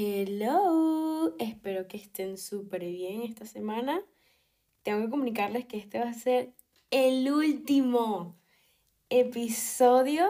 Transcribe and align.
Hello, 0.00 1.34
espero 1.40 1.88
que 1.88 1.96
estén 1.96 2.38
súper 2.38 2.84
bien 2.84 3.22
esta 3.22 3.46
semana. 3.46 4.00
Tengo 4.84 5.02
que 5.02 5.10
comunicarles 5.10 5.66
que 5.66 5.76
este 5.76 5.98
va 5.98 6.08
a 6.08 6.14
ser 6.14 6.54
el 6.92 7.28
último 7.32 8.38
episodio 9.10 10.28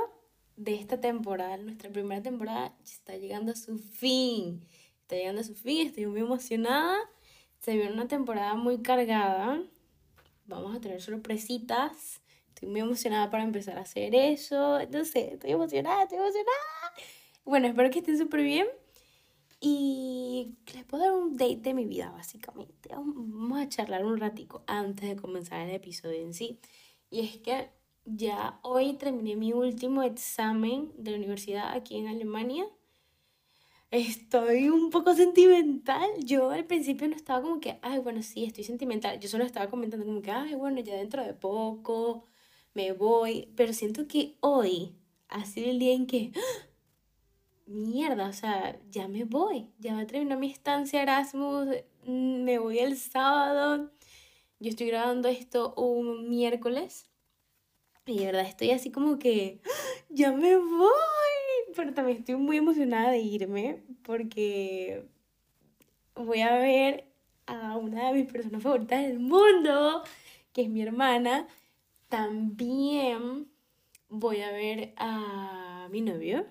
de 0.56 0.74
esta 0.74 1.02
temporada. 1.02 1.59
Nuestra 1.59 1.91
primera 1.91 2.23
temporada 2.23 2.74
está 2.82 3.18
llegando 3.18 3.52
a 3.52 3.56
su 3.56 3.78
fin. 3.78 4.66
Está 5.02 5.16
llegando 5.16 5.42
a 5.42 5.45
su 5.45 5.54
fin, 5.54 5.88
estoy 5.88 6.06
muy 6.06 6.20
emocionada. 6.20 6.96
Se 7.59 7.77
viene 7.77 7.92
una 7.92 8.09
temporada 8.09 8.55
muy 8.55 8.80
cargada. 8.80 9.62
Vamos 10.46 10.74
a 10.74 10.80
tener 10.80 11.02
sorpresitas. 11.02 12.23
Estoy 12.55 12.70
muy 12.70 12.80
emocionada 12.80 13.28
para 13.28 13.45
empezar 13.45 13.77
a 13.77 13.82
hacer 13.82 14.14
eso. 14.14 14.80
Entonces, 14.80 15.32
estoy 15.34 15.50
emocionada, 15.50 16.05
estoy 16.05 16.16
emocionada. 16.16 16.95
Bueno, 17.45 17.66
espero 17.66 17.91
que 17.91 17.98
estén 17.98 18.16
súper 18.16 18.41
bien. 18.41 18.66
Y 19.60 20.56
les 20.72 20.84
puedo 20.84 21.02
dar 21.04 21.14
un 21.14 21.36
date 21.36 21.56
de 21.56 21.74
mi 21.74 21.84
vida, 21.84 22.10
básicamente. 22.10 22.90
Vamos 22.90 23.58
a 23.58 23.68
charlar 23.68 24.04
un 24.04 24.18
ratico 24.18 24.62
antes 24.66 25.08
de 25.08 25.16
comenzar 25.16 25.60
el 25.68 25.74
episodio 25.74 26.20
en 26.20 26.32
sí. 26.32 26.60
Y 27.10 27.20
es 27.20 27.38
que 27.38 27.70
ya 28.04 28.60
hoy 28.62 28.94
terminé 28.94 29.36
mi 29.36 29.52
último 29.52 30.02
examen 30.02 30.92
de 30.96 31.10
la 31.12 31.16
universidad 31.18 31.72
aquí 31.72 31.96
en 31.96 32.08
Alemania. 32.08 32.66
Estoy 33.90 34.68
un 34.68 34.90
poco 34.90 35.14
sentimental. 35.14 36.09
Yo 36.24 36.50
al 36.50 36.66
principio 36.66 37.09
no 37.09 37.16
estaba 37.16 37.42
como 37.42 37.60
que, 37.60 37.78
ay, 37.82 37.98
bueno, 37.98 38.22
sí, 38.22 38.45
estoy 38.45 38.64
sentimental. 38.64 39.18
Yo 39.18 39.28
solo 39.28 39.45
estaba 39.45 39.68
comentando 39.70 40.06
como 40.06 40.22
que, 40.22 40.30
ay, 40.30 40.54
bueno, 40.54 40.80
ya 40.80 40.95
dentro 40.95 41.24
de 41.24 41.34
poco 41.34 42.26
me 42.74 42.92
voy. 42.92 43.52
Pero 43.56 43.72
siento 43.72 44.06
que 44.06 44.36
hoy 44.40 44.95
ha 45.28 45.45
sido 45.46 45.70
el 45.70 45.78
día 45.78 45.95
en 45.95 46.06
que 46.06 46.32
mierda, 47.68 48.29
o 48.29 48.32
sea, 48.32 48.79
ya 48.90 49.09
me 49.09 49.24
voy, 49.24 49.70
ya 49.79 49.95
me 49.95 50.06
terminó 50.06 50.38
mi 50.38 50.51
estancia 50.51 51.02
Erasmus, 51.02 51.68
mm, 52.04 52.43
me 52.45 52.59
voy 52.59 52.79
el 52.79 52.96
sábado. 52.96 53.90
Yo 54.60 54.70
estoy 54.70 54.88
grabando 54.88 55.29
esto 55.29 55.74
un 55.76 56.28
miércoles 56.28 57.09
y 58.06 58.18
de 58.20 58.26
verdad 58.26 58.46
estoy 58.46 58.70
así 58.70 58.90
como 58.90 59.18
que, 59.18 59.60
ya 60.09 60.32
me 60.32 60.56
voy, 60.56 60.88
pero 61.76 61.95
también 61.95 62.18
estoy 62.18 62.37
muy 62.37 62.56
emocionada 62.56 63.10
de 63.10 63.20
irme 63.20 63.84
porque 64.03 65.06
voy 66.15 66.41
a 66.41 66.56
ver 66.59 67.04
a 67.47 67.76
una 67.76 68.09
de 68.09 68.15
mis 68.15 68.32
personas 68.32 68.62
favoritas 68.62 69.03
del 69.03 69.21
mundo, 69.21 70.03
que 70.53 70.62
es 70.62 70.69
mi 70.71 70.82
hermana. 70.82 71.47
También 72.09 73.50
voy 74.09 74.41
a 74.41 74.53
ver 74.53 74.94
a 74.97 75.88
mi 75.91 76.00
novio 76.00 76.47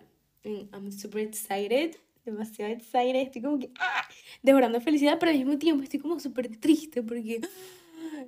I'm 0.48 0.92
super 0.92 1.22
excited, 1.22 1.95
demasiado 2.26 2.72
excited, 2.72 3.16
estoy 3.16 3.42
como 3.42 3.59
que 3.59 3.72
¡ah! 3.80 4.08
devorando 4.42 4.80
felicidad, 4.81 5.17
pero 5.20 5.31
al 5.31 5.38
mismo 5.38 5.58
tiempo 5.58 5.84
estoy 5.84 6.00
como 6.00 6.20
súper 6.20 6.56
triste 6.58 7.04
porque 7.04 7.42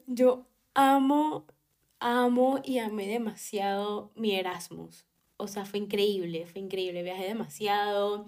yo 0.08 0.45
amo, 0.73 1.45
amo 2.00 2.59
y 2.64 2.80
amé 2.80 3.08
demasiado 3.08 4.11
mi 4.16 4.36
Erasmus. 4.36 5.06
O 5.38 5.48
sea, 5.48 5.66
fue 5.66 5.80
increíble, 5.80 6.45
fue 6.45 6.61
increíble, 6.61 7.03
viajé 7.03 7.26
demasiado, 7.26 8.26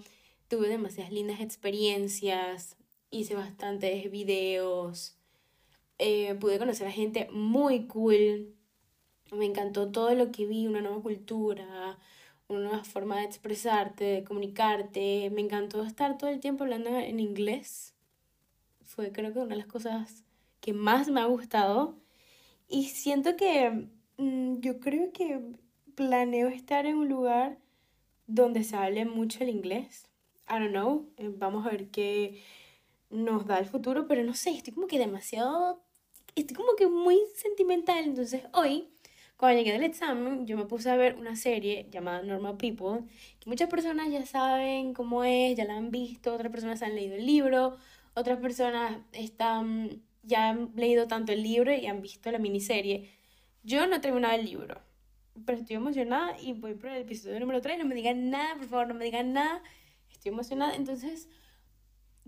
tuve 0.48 0.68
demasiadas 0.68 1.12
lindas 1.12 1.40
experiencias, 1.40 2.76
hice 3.10 3.34
bastantes 3.34 4.10
videos, 4.10 5.18
eh, 5.98 6.34
pude 6.36 6.58
conocer 6.58 6.86
a 6.86 6.90
gente 6.90 7.28
muy 7.30 7.86
cool, 7.86 8.54
me 9.30 9.44
encantó 9.44 9.92
todo 9.92 10.14
lo 10.14 10.32
que 10.32 10.46
vi, 10.46 10.66
una 10.66 10.80
nueva 10.80 11.02
cultura, 11.02 11.98
una 12.52 12.68
nueva 12.68 12.84
forma 12.84 13.18
de 13.18 13.24
expresarte, 13.24 14.04
de 14.04 14.24
comunicarte. 14.24 15.30
Me 15.30 15.40
encantó 15.40 15.82
estar 15.82 16.18
todo 16.18 16.30
el 16.30 16.40
tiempo 16.40 16.64
hablando 16.64 16.90
en 16.90 17.20
inglés. 17.20 17.94
Fue 18.84 19.12
creo 19.12 19.32
que 19.32 19.40
una 19.40 19.48
de 19.48 19.56
las 19.56 19.66
cosas 19.66 20.24
que 20.60 20.72
más 20.72 21.08
me 21.08 21.20
ha 21.20 21.26
gustado. 21.26 21.96
Y 22.68 22.84
siento 22.84 23.36
que 23.36 23.88
mm, 24.16 24.60
yo 24.60 24.80
creo 24.80 25.12
que 25.12 25.40
planeo 25.94 26.48
estar 26.48 26.86
en 26.86 26.96
un 26.96 27.08
lugar 27.08 27.58
donde 28.26 28.64
se 28.64 28.76
hable 28.76 29.04
mucho 29.04 29.44
el 29.44 29.50
inglés. 29.50 30.08
I 30.48 30.54
don't 30.54 30.70
know. 30.70 31.08
Eh, 31.18 31.30
vamos 31.34 31.66
a 31.66 31.70
ver 31.70 31.88
qué 31.88 32.42
nos 33.10 33.46
da 33.46 33.58
el 33.58 33.66
futuro, 33.66 34.06
pero 34.06 34.24
no 34.24 34.34
sé, 34.34 34.50
estoy 34.50 34.72
como 34.72 34.86
que 34.86 34.98
demasiado, 34.98 35.82
estoy 36.34 36.56
como 36.56 36.74
que 36.76 36.86
muy 36.86 37.20
sentimental. 37.36 38.04
Entonces 38.04 38.42
hoy 38.52 38.88
cuando 39.42 39.58
llegué 39.58 39.72
del 39.72 39.82
examen, 39.82 40.46
yo 40.46 40.56
me 40.56 40.66
puse 40.66 40.88
a 40.88 40.94
ver 40.94 41.16
una 41.16 41.34
serie 41.34 41.88
llamada 41.90 42.22
Normal 42.22 42.56
People, 42.58 43.08
que 43.40 43.50
muchas 43.50 43.68
personas 43.68 44.08
ya 44.08 44.24
saben 44.24 44.94
cómo 44.94 45.24
es, 45.24 45.56
ya 45.56 45.64
la 45.64 45.76
han 45.76 45.90
visto, 45.90 46.32
otras 46.32 46.52
personas 46.52 46.80
han 46.80 46.94
leído 46.94 47.16
el 47.16 47.26
libro, 47.26 47.76
otras 48.14 48.38
personas 48.38 48.98
están, 49.10 50.00
ya 50.22 50.50
han 50.50 50.70
leído 50.76 51.08
tanto 51.08 51.32
el 51.32 51.42
libro 51.42 51.74
y 51.74 51.86
han 51.86 52.02
visto 52.02 52.30
la 52.30 52.38
miniserie. 52.38 53.10
Yo 53.64 53.84
no 53.88 53.96
he 53.96 53.98
terminado 53.98 54.32
el 54.36 54.44
libro, 54.44 54.80
pero 55.44 55.58
estoy 55.58 55.74
emocionada 55.74 56.40
y 56.40 56.52
voy 56.52 56.74
por 56.74 56.90
el 56.90 57.02
episodio 57.02 57.40
número 57.40 57.60
3. 57.60 57.80
No 57.80 57.84
me 57.84 57.96
digan 57.96 58.30
nada, 58.30 58.54
por 58.54 58.66
favor, 58.68 58.86
no 58.86 58.94
me 58.94 59.06
digan 59.06 59.32
nada. 59.32 59.60
Estoy 60.08 60.30
emocionada. 60.30 60.76
Entonces, 60.76 61.28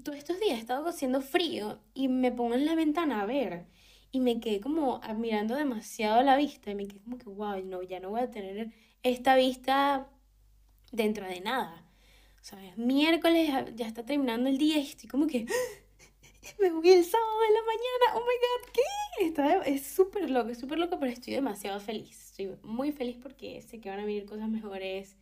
todos 0.02 0.18
estos 0.18 0.40
días 0.40 0.58
he 0.58 0.60
estado 0.60 0.88
haciendo 0.88 1.20
frío 1.20 1.78
y 1.94 2.08
me 2.08 2.32
pongo 2.32 2.54
en 2.54 2.66
la 2.66 2.74
ventana 2.74 3.20
a 3.20 3.24
ver 3.24 3.66
y 4.14 4.20
me 4.20 4.38
quedé 4.38 4.60
como 4.60 5.00
admirando 5.02 5.56
demasiado 5.56 6.22
la 6.22 6.36
vista 6.36 6.70
y 6.70 6.74
me 6.76 6.86
quedé 6.86 7.00
como 7.00 7.18
que, 7.18 7.28
wow, 7.28 7.64
no, 7.64 7.82
ya 7.82 7.98
no 7.98 8.10
voy 8.10 8.20
a 8.20 8.30
tener 8.30 8.70
esta 9.02 9.34
vista 9.34 10.08
dentro 10.92 11.26
de 11.26 11.40
nada. 11.40 11.84
O 12.52 12.56
es 12.56 12.78
miércoles, 12.78 13.50
ya 13.74 13.86
está 13.86 14.04
terminando 14.04 14.48
el 14.48 14.58
día 14.58 14.78
y 14.78 14.82
estoy 14.86 15.08
como 15.08 15.26
que 15.26 15.46
me 16.60 16.70
voy 16.70 16.90
el 16.90 17.04
sábado 17.04 17.40
de 17.40 17.54
la 17.54 17.60
mañana, 17.60 18.14
oh 18.14 18.20
my 18.20 18.36
god, 18.44 18.72
¿qué? 18.72 19.26
Está, 19.26 19.62
es 19.62 19.86
súper 19.86 20.30
loco, 20.30 20.50
es 20.50 20.58
súper 20.58 20.78
loco, 20.78 20.98
pero 21.00 21.10
estoy 21.10 21.34
demasiado 21.34 21.80
feliz. 21.80 22.30
Estoy 22.30 22.56
muy 22.62 22.92
feliz 22.92 23.16
porque 23.20 23.62
sé 23.62 23.80
que 23.80 23.88
van 23.88 24.00
a 24.00 24.04
venir 24.04 24.26
cosas 24.26 24.48
mejores 24.48 25.16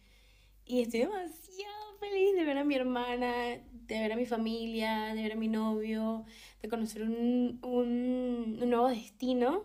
y 0.65 0.83
estoy 0.83 1.00
demasiado 1.00 1.95
feliz 1.99 2.34
de 2.34 2.45
ver 2.45 2.59
a 2.59 2.65
mi 2.65 2.75
hermana, 2.75 3.33
de 3.73 4.00
ver 4.00 4.12
a 4.12 4.17
mi 4.17 4.27
familia, 4.27 5.15
de 5.15 5.23
ver 5.23 5.33
a 5.33 5.37
mi 5.37 5.49
novio, 5.49 6.25
de 6.61 6.69
conocer 6.69 7.03
un, 7.03 7.59
un, 7.62 8.59
un 8.61 8.71
nuevo 8.71 8.89
destino, 8.89 9.65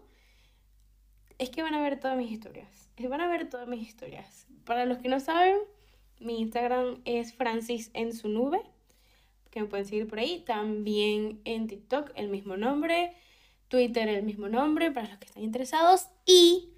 es 1.38 1.50
que 1.50 1.62
van 1.62 1.74
a 1.74 1.81
ver 1.81 2.00
todas 2.00 2.18
mis 2.18 2.31
historias. 2.31 2.90
Van 2.97 3.22
a 3.22 3.28
ver 3.28 3.50
todas 3.50 3.68
mis 3.68 3.88
historias. 3.88 4.47
Para 4.66 4.86
los 4.86 4.97
que 4.97 5.07
no 5.07 5.19
saben, 5.19 5.57
mi 6.19 6.40
Instagram 6.40 7.02
es 7.06 7.34
Francis 7.34 7.91
en 7.94 8.13
su 8.13 8.28
nube, 8.28 8.59
que 9.52 9.62
me 9.62 9.68
pueden 9.68 9.86
seguir 9.86 10.07
por 10.07 10.19
ahí. 10.19 10.44
También 10.46 11.40
en 11.46 11.68
TikTok 11.68 12.12
el 12.16 12.30
mismo 12.30 12.57
nombre, 12.57 13.13
Twitter 13.68 14.09
el 14.09 14.24
mismo 14.24 14.50
nombre, 14.50 14.91
para 14.91 15.09
los 15.09 15.18
que 15.19 15.25
están 15.25 15.44
interesados. 15.44 16.07
Y 16.25 16.69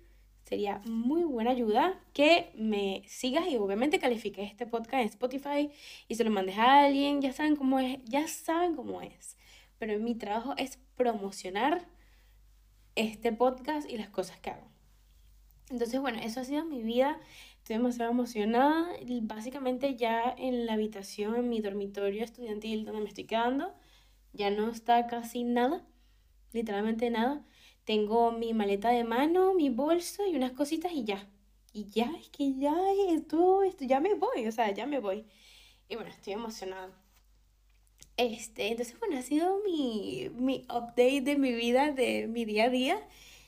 sería 0.50 0.82
muy 0.86 1.24
buena 1.24 1.52
ayuda 1.52 2.00
que 2.12 2.50
me 2.56 3.04
sigas 3.06 3.48
y 3.48 3.58
obviamente 3.58 4.00
califiques 4.00 4.50
este 4.50 4.66
podcast 4.66 5.02
en 5.04 5.10
Spotify 5.10 5.70
y 6.08 6.16
se 6.16 6.24
lo 6.24 6.32
mandes 6.32 6.58
a 6.58 6.86
alguien. 6.86 7.22
Ya 7.22 7.34
saben 7.34 7.56
cómo 7.56 7.80
es, 7.80 8.00
ya 8.06 8.28
saben 8.28 8.76
cómo 8.76 9.00
es. 9.04 9.38
Pero 9.78 10.00
mi 10.00 10.16
trabajo 10.16 10.56
es 10.58 10.80
promocionar 10.96 11.86
este 12.96 13.32
podcast 13.32 13.88
y 13.88 13.98
las 13.98 14.10
cosas 14.10 14.40
que 14.40 14.50
hago. 14.50 14.68
Entonces, 15.70 16.02
bueno, 16.02 16.18
eso 16.20 16.40
ha 16.40 16.44
sido 16.44 16.66
mi 16.66 16.82
vida. 16.82 17.20
Estoy 17.58 17.76
demasiado 17.76 18.10
emocionada. 18.10 18.88
Básicamente 19.22 19.98
ya 19.98 20.34
en 20.36 20.66
la 20.66 20.74
habitación, 20.74 21.36
en 21.36 21.50
mi 21.50 21.62
dormitorio 21.62 22.24
estudiantil 22.24 22.86
donde 22.86 23.02
me 23.02 23.08
estoy 23.08 23.26
quedando, 23.26 23.72
ya 24.34 24.50
no 24.50 24.72
está 24.72 25.06
casi 25.06 25.44
nada, 25.44 25.86
literalmente 26.54 27.12
nada 27.12 27.46
tengo 27.90 28.32
mi 28.32 28.54
maleta 28.54 28.90
de 28.92 29.04
mano, 29.04 29.56
mi 29.56 29.72
bolso 29.72 30.28
y 30.28 30.36
unas 30.36 30.52
cositas 30.52 30.92
y 30.92 31.06
ya. 31.06 31.28
Y 31.74 31.90
ya, 31.90 32.12
es 32.22 32.30
que 32.30 32.54
ya 32.54 32.76
todo 33.28 33.64
esto, 33.64 33.84
ya 33.84 34.00
me 34.00 34.14
voy, 34.14 34.46
o 34.46 34.52
sea, 34.52 34.72
ya 34.72 34.86
me 34.86 35.00
voy. 35.00 35.26
Y 35.88 35.96
bueno, 35.96 36.12
estoy 36.12 36.34
emocionada. 36.34 36.92
Este, 38.16 38.68
entonces, 38.68 39.00
bueno, 39.00 39.18
ha 39.18 39.24
sido 39.24 39.60
mi, 39.66 40.30
mi 40.36 40.68
update 40.70 41.22
de 41.22 41.36
mi 41.36 41.52
vida, 41.52 41.92
de 41.92 42.28
mi 42.28 42.46
día 42.46 42.66
a 42.66 42.70
día 42.70 43.08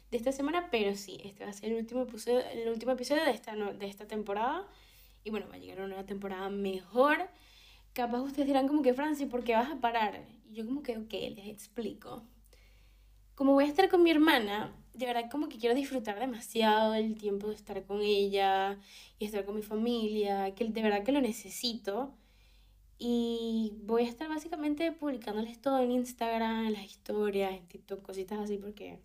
de 0.09 0.17
esta 0.17 0.31
semana, 0.31 0.69
pero 0.71 0.95
sí, 0.95 1.19
este 1.23 1.43
va 1.43 1.51
a 1.51 1.53
ser 1.53 1.71
el 1.71 1.77
último 1.77 2.01
episodio, 2.01 2.39
el 2.39 2.67
último 2.67 2.93
episodio 2.93 3.23
de 3.23 3.31
esta, 3.31 3.53
de 3.55 3.85
esta 3.85 4.07
temporada. 4.07 4.67
Y 5.23 5.29
bueno, 5.29 5.45
va 5.49 5.57
a 5.57 5.59
llegar 5.59 5.77
una 5.77 5.89
nueva 5.89 6.07
temporada 6.07 6.49
mejor. 6.49 7.29
Capaz 7.93 8.21
ustedes 8.21 8.47
dirán 8.47 8.67
como 8.67 8.81
que, 8.81 8.95
Francis, 8.95 9.27
¿por 9.27 9.43
qué 9.43 9.53
vas 9.53 9.69
a 9.69 9.79
parar? 9.79 10.25
Y 10.49 10.55
yo 10.55 10.65
como 10.65 10.81
que, 10.81 10.97
ok, 10.97 11.13
les 11.13 11.47
explico 11.47 12.23
como 13.41 13.53
voy 13.53 13.63
a 13.63 13.67
estar 13.69 13.89
con 13.89 14.03
mi 14.03 14.11
hermana, 14.11 14.71
de 14.93 15.07
verdad 15.07 15.27
como 15.31 15.49
que 15.49 15.57
quiero 15.57 15.73
disfrutar 15.73 16.19
demasiado 16.19 16.93
el 16.93 17.17
tiempo 17.17 17.47
de 17.47 17.55
estar 17.55 17.83
con 17.87 17.99
ella 18.03 18.77
y 19.17 19.25
estar 19.25 19.45
con 19.45 19.55
mi 19.55 19.63
familia, 19.63 20.53
que 20.53 20.65
de 20.65 20.81
verdad 20.83 21.03
que 21.03 21.11
lo 21.11 21.21
necesito. 21.21 22.13
Y 22.99 23.73
voy 23.81 24.03
a 24.03 24.09
estar 24.09 24.29
básicamente 24.29 24.91
publicándoles 24.91 25.59
todo 25.59 25.79
en 25.79 25.89
Instagram, 25.89 26.67
en 26.67 26.73
las 26.73 26.85
historias, 26.85 27.53
en 27.53 27.67
TikTok, 27.67 28.03
cositas 28.03 28.37
así, 28.37 28.59
porque 28.59 28.99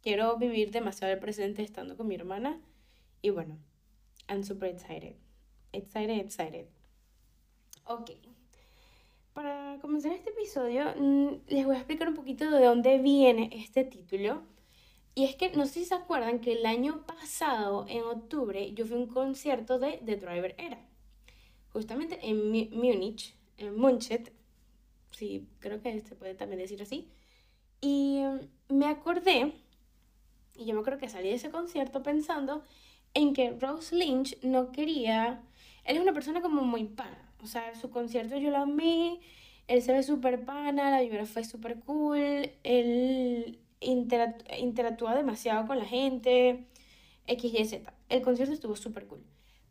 quiero 0.00 0.36
vivir 0.36 0.70
demasiado 0.70 1.12
el 1.12 1.18
presente 1.18 1.64
estando 1.64 1.96
con 1.96 2.06
mi 2.06 2.14
hermana. 2.14 2.60
Y 3.20 3.30
bueno, 3.30 3.58
I'm 4.28 4.44
super 4.44 4.70
excited. 4.70 5.16
Excited, 5.72 6.20
excited. 6.20 6.68
Ok. 7.86 8.12
Para 9.34 9.78
comenzar 9.80 10.12
este 10.12 10.30
episodio, 10.30 10.84
mm, 10.96 11.42
les 11.48 11.64
voy 11.64 11.74
a 11.76 11.78
explicar 11.78 12.08
un 12.08 12.14
poquito 12.14 12.50
de 12.50 12.64
dónde 12.64 12.98
viene 12.98 13.50
este 13.52 13.84
título. 13.84 14.42
Y 15.14 15.24
es 15.24 15.36
que 15.36 15.50
no 15.50 15.66
sé 15.66 15.80
si 15.80 15.84
se 15.86 15.94
acuerdan 15.94 16.40
que 16.40 16.52
el 16.52 16.66
año 16.66 17.04
pasado, 17.06 17.86
en 17.88 18.02
octubre, 18.02 18.72
yo 18.72 18.86
fui 18.86 18.96
a 18.96 19.00
un 19.00 19.06
concierto 19.06 19.78
de 19.78 20.00
The 20.04 20.16
Driver 20.16 20.54
Era. 20.58 20.80
Justamente 21.72 22.18
en 22.22 22.50
Múnich, 22.70 23.34
en 23.58 23.76
Munchet. 23.76 24.32
Sí, 25.10 25.48
creo 25.60 25.82
que 25.82 26.00
se 26.00 26.14
puede 26.16 26.34
también 26.34 26.60
decir 26.60 26.82
así. 26.82 27.10
Y 27.80 28.20
mm, 28.22 28.74
me 28.74 28.86
acordé, 28.86 29.54
y 30.56 30.64
yo 30.66 30.74
me 30.74 30.80
acuerdo 30.80 30.98
que 31.00 31.08
salí 31.08 31.28
de 31.28 31.34
ese 31.34 31.50
concierto 31.50 32.02
pensando 32.02 32.64
en 33.14 33.34
que 33.34 33.50
Rose 33.52 33.94
Lynch 33.94 34.38
no 34.42 34.72
quería. 34.72 35.42
Él 35.84 35.96
es 35.96 36.02
una 36.02 36.12
persona 36.14 36.40
como 36.40 36.62
muy 36.62 36.84
pana. 36.84 37.31
O 37.42 37.46
sea, 37.46 37.74
su 37.74 37.90
concierto 37.90 38.36
yo 38.36 38.50
lo 38.50 38.58
amé. 38.58 39.20
Él 39.68 39.82
se 39.82 39.92
ve 39.92 40.02
súper 40.02 40.44
pana, 40.44 40.90
la 40.90 41.00
vibra 41.00 41.26
fue 41.26 41.44
súper 41.44 41.80
cool. 41.80 42.50
Él 42.62 43.58
interactúa 43.80 45.14
demasiado 45.14 45.66
con 45.66 45.78
la 45.78 45.84
gente. 45.84 46.66
X, 47.26 47.52
Y, 47.54 47.64
Z. 47.64 47.92
El 48.08 48.22
concierto 48.22 48.54
estuvo 48.54 48.76
súper 48.76 49.06
cool. 49.06 49.24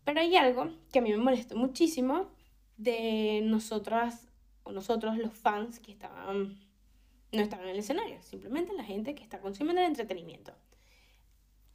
Pero 0.03 0.19
hay 0.19 0.35
algo 0.35 0.71
que 0.91 0.99
a 0.99 1.01
mí 1.01 1.11
me 1.11 1.17
molestó 1.17 1.55
muchísimo 1.55 2.29
de 2.77 3.41
nosotras, 3.43 4.27
o 4.63 4.71
nosotros 4.71 5.17
los 5.17 5.33
fans 5.33 5.79
que 5.79 5.91
estaban, 5.91 6.59
no 7.31 7.41
estaban 7.41 7.65
en 7.65 7.73
el 7.73 7.79
escenario, 7.79 8.21
simplemente 8.23 8.73
la 8.73 8.83
gente 8.83 9.13
que 9.13 9.23
está 9.23 9.39
consumiendo 9.39 9.81
el 9.81 9.87
entretenimiento. 9.87 10.53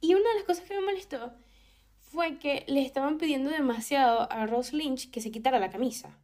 Y 0.01 0.13
una 0.13 0.27
de 0.29 0.35
las 0.35 0.43
cosas 0.43 0.67
que 0.67 0.75
me 0.75 0.85
molestó 0.85 1.31
fue 2.09 2.37
que 2.37 2.63
le 2.67 2.81
estaban 2.81 3.17
pidiendo 3.17 3.49
demasiado 3.49 4.31
a 4.31 4.45
Rose 4.45 4.75
Lynch 4.75 5.11
que 5.11 5.21
se 5.21 5.31
quitara 5.31 5.59
la 5.59 5.69
camisa. 5.69 6.17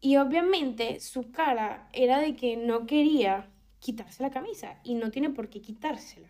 Y 0.00 0.16
obviamente 0.16 1.00
su 1.00 1.30
cara 1.30 1.88
era 1.92 2.18
de 2.18 2.36
que 2.36 2.56
no 2.56 2.86
quería 2.86 3.48
quitarse 3.78 4.22
la 4.22 4.30
camisa 4.30 4.80
y 4.84 4.94
no 4.94 5.10
tiene 5.10 5.30
por 5.30 5.48
qué 5.48 5.62
quitársela. 5.62 6.28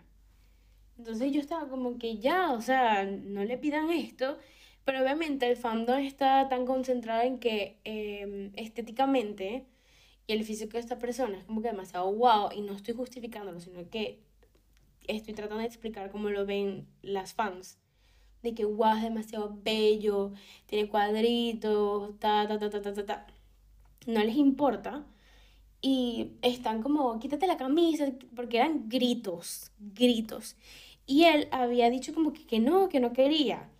Entonces 0.98 1.32
yo 1.32 1.40
estaba 1.40 1.68
como 1.68 1.98
que 1.98 2.18
ya, 2.18 2.52
o 2.52 2.60
sea, 2.60 3.04
no 3.04 3.42
le 3.44 3.58
pidan 3.58 3.90
esto, 3.90 4.38
pero 4.84 5.02
obviamente 5.02 5.50
el 5.50 5.56
fandom 5.56 5.98
está 5.98 6.48
tan 6.48 6.66
concentrado 6.66 7.22
en 7.22 7.38
que 7.40 7.80
em, 7.84 8.52
estéticamente 8.54 9.66
y 10.26 10.32
el 10.32 10.44
físico 10.44 10.72
de 10.74 10.80
esta 10.80 10.98
persona 10.98 11.38
es 11.38 11.44
como 11.44 11.62
que 11.62 11.68
demasiado 11.68 12.12
wow 12.12 12.50
y 12.54 12.60
no 12.62 12.74
estoy 12.74 12.94
justificándolo, 12.94 13.60
sino 13.60 13.88
que 13.90 14.20
estoy 15.06 15.34
tratando 15.34 15.60
de 15.60 15.66
explicar 15.66 16.10
cómo 16.10 16.30
lo 16.30 16.46
ven 16.46 16.86
las 17.02 17.34
fans 17.34 17.78
de 18.44 18.54
que 18.54 18.64
wow, 18.66 18.96
es 18.96 19.02
demasiado 19.02 19.58
bello, 19.64 20.32
tiene 20.66 20.88
cuadritos, 20.88 22.18
ta, 22.20 22.46
ta, 22.46 22.58
ta, 22.58 22.70
ta, 22.70 22.94
ta, 22.94 23.06
ta, 23.06 23.26
No 24.06 24.22
les 24.22 24.36
importa. 24.36 25.04
Y 25.80 26.32
están 26.42 26.82
como, 26.82 27.18
quítate 27.18 27.46
la 27.46 27.56
camisa, 27.56 28.12
porque 28.36 28.58
eran 28.58 28.88
gritos, 28.88 29.72
gritos. 29.78 30.56
Y 31.06 31.24
él 31.24 31.48
había 31.52 31.90
dicho 31.90 32.14
como 32.14 32.32
que, 32.32 32.46
que 32.46 32.60
no, 32.60 32.88
que 32.88 33.00
no 33.00 33.12
quería. 33.12 33.70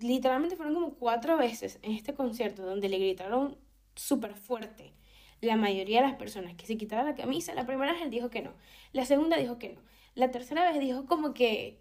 Literalmente 0.00 0.56
fueron 0.56 0.74
como 0.74 0.94
cuatro 0.94 1.36
veces 1.36 1.78
en 1.82 1.92
este 1.92 2.14
concierto 2.14 2.62
donde 2.64 2.88
le 2.88 2.98
gritaron 2.98 3.56
súper 3.94 4.34
fuerte. 4.34 4.92
La 5.40 5.56
mayoría 5.56 6.00
de 6.02 6.08
las 6.08 6.16
personas 6.16 6.54
que 6.54 6.66
se 6.66 6.76
quitara 6.76 7.04
la 7.04 7.14
camisa, 7.14 7.54
la 7.54 7.66
primera 7.66 7.92
vez 7.92 8.02
él 8.02 8.10
dijo 8.10 8.30
que 8.30 8.42
no. 8.42 8.52
La 8.92 9.04
segunda 9.04 9.36
dijo 9.36 9.58
que 9.58 9.70
no. 9.70 9.80
La 10.14 10.30
tercera 10.30 10.70
vez 10.70 10.80
dijo 10.80 11.06
como 11.06 11.34
que 11.34 11.80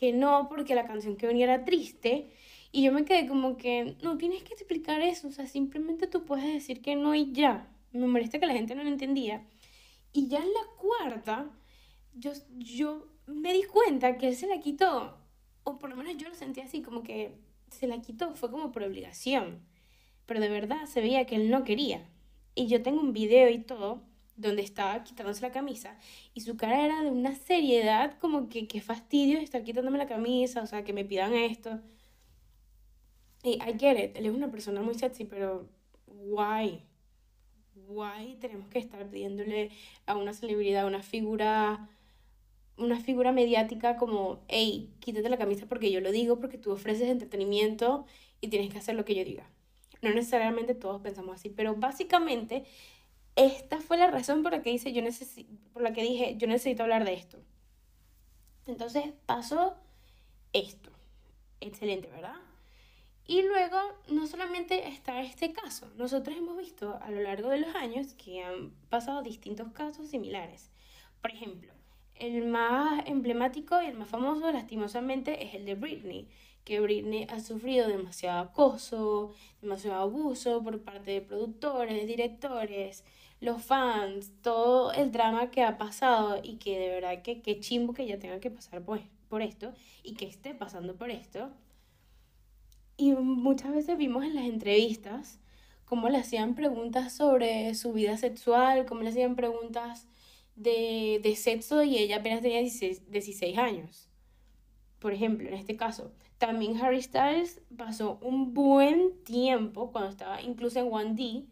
que 0.00 0.14
no 0.14 0.48
porque 0.48 0.74
la 0.74 0.86
canción 0.86 1.16
que 1.16 1.26
venía 1.26 1.44
era 1.44 1.66
triste. 1.66 2.30
Y 2.72 2.82
yo 2.82 2.90
me 2.90 3.04
quedé 3.04 3.28
como 3.28 3.58
que, 3.58 3.96
no 4.02 4.16
tienes 4.16 4.42
que 4.42 4.54
explicar 4.54 5.02
eso, 5.02 5.28
o 5.28 5.30
sea, 5.30 5.46
simplemente 5.46 6.06
tú 6.06 6.24
puedes 6.24 6.46
decir 6.46 6.80
que 6.80 6.96
no 6.96 7.14
y 7.14 7.32
ya. 7.32 7.68
Me 7.92 8.06
molesta 8.06 8.40
que 8.40 8.46
la 8.46 8.54
gente 8.54 8.74
no 8.74 8.82
lo 8.82 8.88
entendía. 8.88 9.44
Y 10.14 10.28
ya 10.28 10.38
en 10.38 10.48
la 10.54 10.66
cuarta, 10.78 11.50
yo, 12.14 12.32
yo 12.56 13.08
me 13.26 13.52
di 13.52 13.62
cuenta 13.64 14.16
que 14.16 14.28
él 14.28 14.36
se 14.36 14.46
la 14.46 14.58
quitó, 14.60 15.18
o 15.64 15.78
por 15.78 15.90
lo 15.90 15.96
menos 15.96 16.16
yo 16.16 16.30
lo 16.30 16.34
sentí 16.34 16.62
así, 16.62 16.80
como 16.80 17.02
que 17.02 17.34
se 17.70 17.86
la 17.86 18.00
quitó, 18.00 18.34
fue 18.34 18.50
como 18.50 18.72
por 18.72 18.82
obligación. 18.82 19.60
Pero 20.24 20.40
de 20.40 20.48
verdad 20.48 20.86
se 20.86 21.02
veía 21.02 21.26
que 21.26 21.36
él 21.36 21.50
no 21.50 21.62
quería. 21.62 22.08
Y 22.54 22.68
yo 22.68 22.82
tengo 22.82 23.02
un 23.02 23.12
video 23.12 23.50
y 23.50 23.58
todo 23.58 24.02
donde 24.40 24.62
estaba 24.62 25.04
quitándose 25.04 25.42
la 25.42 25.52
camisa 25.52 25.96
y 26.34 26.40
su 26.40 26.56
cara 26.56 26.84
era 26.84 27.02
de 27.02 27.10
una 27.10 27.34
seriedad 27.34 28.18
como 28.18 28.48
que 28.48 28.66
qué 28.66 28.80
fastidio 28.80 29.38
estar 29.38 29.62
quitándome 29.62 29.98
la 29.98 30.06
camisa, 30.06 30.62
o 30.62 30.66
sea, 30.66 30.84
que 30.84 30.92
me 30.92 31.04
pidan 31.04 31.34
esto. 31.34 31.80
Y 33.42 33.54
I 33.54 33.78
get 33.78 33.98
it, 33.98 34.16
él 34.16 34.26
es 34.26 34.32
una 34.32 34.50
persona 34.50 34.82
muy 34.82 34.94
sexy, 34.94 35.24
pero 35.24 35.68
why? 36.06 36.82
Why 37.88 38.36
tenemos 38.40 38.68
que 38.68 38.78
estar 38.78 39.06
pidiéndole 39.08 39.70
a 40.06 40.16
una 40.16 40.32
celebridad, 40.32 40.84
a 40.84 40.86
una 40.86 41.02
figura 41.02 41.88
una 42.76 42.98
figura 42.98 43.30
mediática 43.30 43.98
como, 43.98 44.40
hey, 44.48 44.90
quítate 45.00 45.28
la 45.28 45.36
camisa 45.36 45.66
porque 45.66 45.90
yo 45.90 46.00
lo 46.00 46.12
digo, 46.12 46.40
porque 46.40 46.56
tú 46.56 46.72
ofreces 46.72 47.08
entretenimiento 47.08 48.06
y 48.40 48.48
tienes 48.48 48.72
que 48.72 48.78
hacer 48.78 48.94
lo 48.94 49.04
que 49.04 49.14
yo 49.14 49.22
diga. 49.22 49.50
No 50.00 50.14
necesariamente 50.14 50.74
todos 50.74 51.02
pensamos 51.02 51.34
así, 51.34 51.50
pero 51.50 51.74
básicamente 51.76 52.64
esta 53.46 53.80
fue 53.80 53.96
la 53.96 54.10
razón 54.10 54.42
por 54.42 54.52
la 54.52 54.62
que, 54.62 54.76
yo 54.76 55.02
por 55.72 55.82
la 55.82 55.92
que 55.92 56.02
dije, 56.02 56.36
yo 56.36 56.46
necesito 56.46 56.82
hablar 56.82 57.04
de 57.04 57.14
esto. 57.14 57.38
Entonces 58.66 59.04
pasó 59.26 59.76
esto. 60.52 60.90
Excelente, 61.60 62.08
¿verdad? 62.08 62.36
Y 63.26 63.42
luego, 63.42 63.78
no 64.08 64.26
solamente 64.26 64.88
está 64.88 65.22
este 65.22 65.52
caso, 65.52 65.88
nosotros 65.96 66.36
hemos 66.36 66.56
visto 66.58 66.98
a 67.00 67.10
lo 67.10 67.22
largo 67.22 67.48
de 67.48 67.60
los 67.60 67.74
años 67.76 68.14
que 68.14 68.42
han 68.42 68.70
pasado 68.88 69.22
distintos 69.22 69.68
casos 69.72 70.08
similares. 70.08 70.70
Por 71.22 71.30
ejemplo, 71.30 71.72
el 72.16 72.46
más 72.46 73.04
emblemático 73.06 73.80
y 73.80 73.86
el 73.86 73.96
más 73.96 74.08
famoso, 74.08 74.50
lastimosamente, 74.50 75.44
es 75.44 75.54
el 75.54 75.64
de 75.64 75.76
Britney, 75.76 76.28
que 76.64 76.80
Britney 76.80 77.26
ha 77.30 77.40
sufrido 77.40 77.88
demasiado 77.88 78.40
acoso, 78.40 79.32
demasiado 79.62 80.02
abuso 80.02 80.62
por 80.62 80.82
parte 80.82 81.12
de 81.12 81.20
productores, 81.22 82.06
directores, 82.06 83.04
los 83.40 83.62
fans, 83.62 84.32
todo 84.42 84.92
el 84.92 85.12
drama 85.12 85.50
que 85.50 85.62
ha 85.62 85.78
pasado 85.78 86.40
y 86.42 86.56
que 86.56 86.78
de 86.78 86.88
verdad 86.90 87.22
que 87.22 87.40
qué 87.40 87.58
chimbo 87.58 87.94
que 87.94 88.02
ella 88.02 88.18
tenga 88.18 88.38
que 88.40 88.50
pasar 88.50 88.82
por, 88.82 89.00
por 89.28 89.42
esto 89.42 89.72
y 90.02 90.14
que 90.14 90.26
esté 90.26 90.54
pasando 90.54 90.94
por 90.96 91.10
esto. 91.10 91.50
Y 92.96 93.12
muchas 93.12 93.72
veces 93.72 93.96
vimos 93.96 94.24
en 94.24 94.34
las 94.34 94.44
entrevistas 94.44 95.40
cómo 95.86 96.08
le 96.10 96.18
hacían 96.18 96.54
preguntas 96.54 97.14
sobre 97.14 97.74
su 97.74 97.94
vida 97.94 98.18
sexual, 98.18 98.84
cómo 98.84 99.02
le 99.02 99.08
hacían 99.08 99.36
preguntas 99.36 100.06
de, 100.54 101.20
de 101.22 101.34
sexo 101.34 101.82
y 101.82 101.96
ella 101.96 102.18
apenas 102.18 102.42
tenía 102.42 102.60
16, 102.60 103.10
16 103.10 103.58
años. 103.58 104.08
Por 104.98 105.14
ejemplo, 105.14 105.48
en 105.48 105.54
este 105.54 105.76
caso, 105.76 106.12
también 106.36 106.76
Harry 106.76 107.00
Styles 107.00 107.62
pasó 107.74 108.18
un 108.20 108.52
buen 108.52 109.24
tiempo 109.24 109.92
cuando 109.92 110.10
estaba 110.10 110.42
incluso 110.42 110.78
en 110.78 110.90
1D 110.90 111.46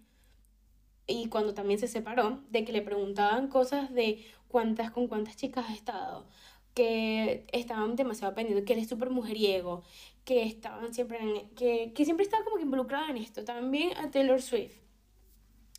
y 1.08 1.28
cuando 1.28 1.54
también 1.54 1.80
se 1.80 1.88
separó, 1.88 2.40
de 2.50 2.64
que 2.64 2.72
le 2.72 2.82
preguntaban 2.82 3.48
cosas 3.48 3.92
de 3.92 4.24
cuántas, 4.46 4.90
con 4.90 5.08
cuántas 5.08 5.36
chicas 5.36 5.66
ha 5.68 5.74
estado, 5.74 6.26
que 6.74 7.46
estaban 7.52 7.96
demasiado 7.96 8.34
pendientes, 8.34 8.64
que 8.64 8.74
él 8.74 8.80
es 8.80 8.88
súper 8.88 9.10
mujeriego, 9.10 9.82
que 10.24 10.44
estaban 10.44 10.94
siempre 10.94 11.18
en, 11.18 11.48
que, 11.56 11.92
que 11.94 12.04
siempre 12.04 12.24
estaba 12.24 12.44
como 12.44 12.56
que 12.56 12.62
involucrada 12.62 13.10
en 13.10 13.16
esto, 13.16 13.44
también 13.44 13.96
a 13.96 14.10
Taylor 14.10 14.40
Swift. 14.40 14.76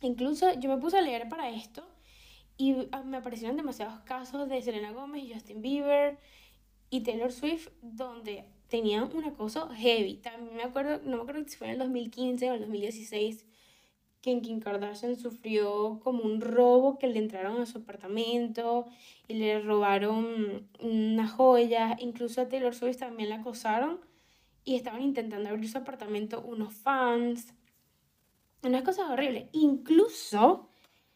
Incluso 0.02 0.52
yo 0.58 0.68
me 0.68 0.78
puse 0.78 0.98
a 0.98 1.02
leer 1.02 1.28
para 1.28 1.48
esto 1.50 1.86
y 2.56 2.88
ah, 2.92 3.02
me 3.02 3.18
aparecieron 3.18 3.56
demasiados 3.56 4.00
casos 4.00 4.48
de 4.48 4.60
Selena 4.62 4.92
Gómez 4.92 5.24
Justin 5.32 5.62
Bieber 5.62 6.18
y 6.90 7.02
Taylor 7.02 7.32
Swift 7.32 7.68
donde 7.80 8.44
tenían 8.68 9.14
un 9.14 9.24
acoso 9.24 9.68
heavy. 9.68 10.16
También 10.16 10.56
me 10.56 10.62
acuerdo, 10.64 11.00
no 11.04 11.18
me 11.18 11.22
acuerdo 11.22 11.44
si 11.46 11.56
fue 11.56 11.68
en 11.68 11.74
el 11.74 11.78
2015 11.78 12.50
o 12.50 12.54
el 12.54 12.60
2016, 12.60 13.46
que 14.22 14.40
Kim 14.40 14.60
Kardashian 14.60 15.16
sufrió 15.16 16.00
como 16.02 16.22
un 16.22 16.40
robo 16.40 16.98
que 16.98 17.06
le 17.06 17.18
entraron 17.18 17.60
a 17.60 17.66
su 17.66 17.78
apartamento 17.78 18.86
y 19.28 19.34
le 19.34 19.60
robaron 19.60 20.68
unas 20.78 21.30
joyas. 21.32 22.00
Incluso 22.00 22.42
a 22.42 22.48
Taylor 22.48 22.74
Swift 22.74 22.98
también 22.98 23.30
la 23.30 23.36
acosaron 23.36 24.00
y 24.64 24.76
estaban 24.76 25.02
intentando 25.02 25.48
abrir 25.48 25.70
su 25.70 25.78
apartamento 25.78 26.42
unos 26.42 26.74
fans. 26.74 27.54
Unas 28.62 28.82
cosas 28.82 29.08
horribles. 29.08 29.48
Incluso, 29.52 30.68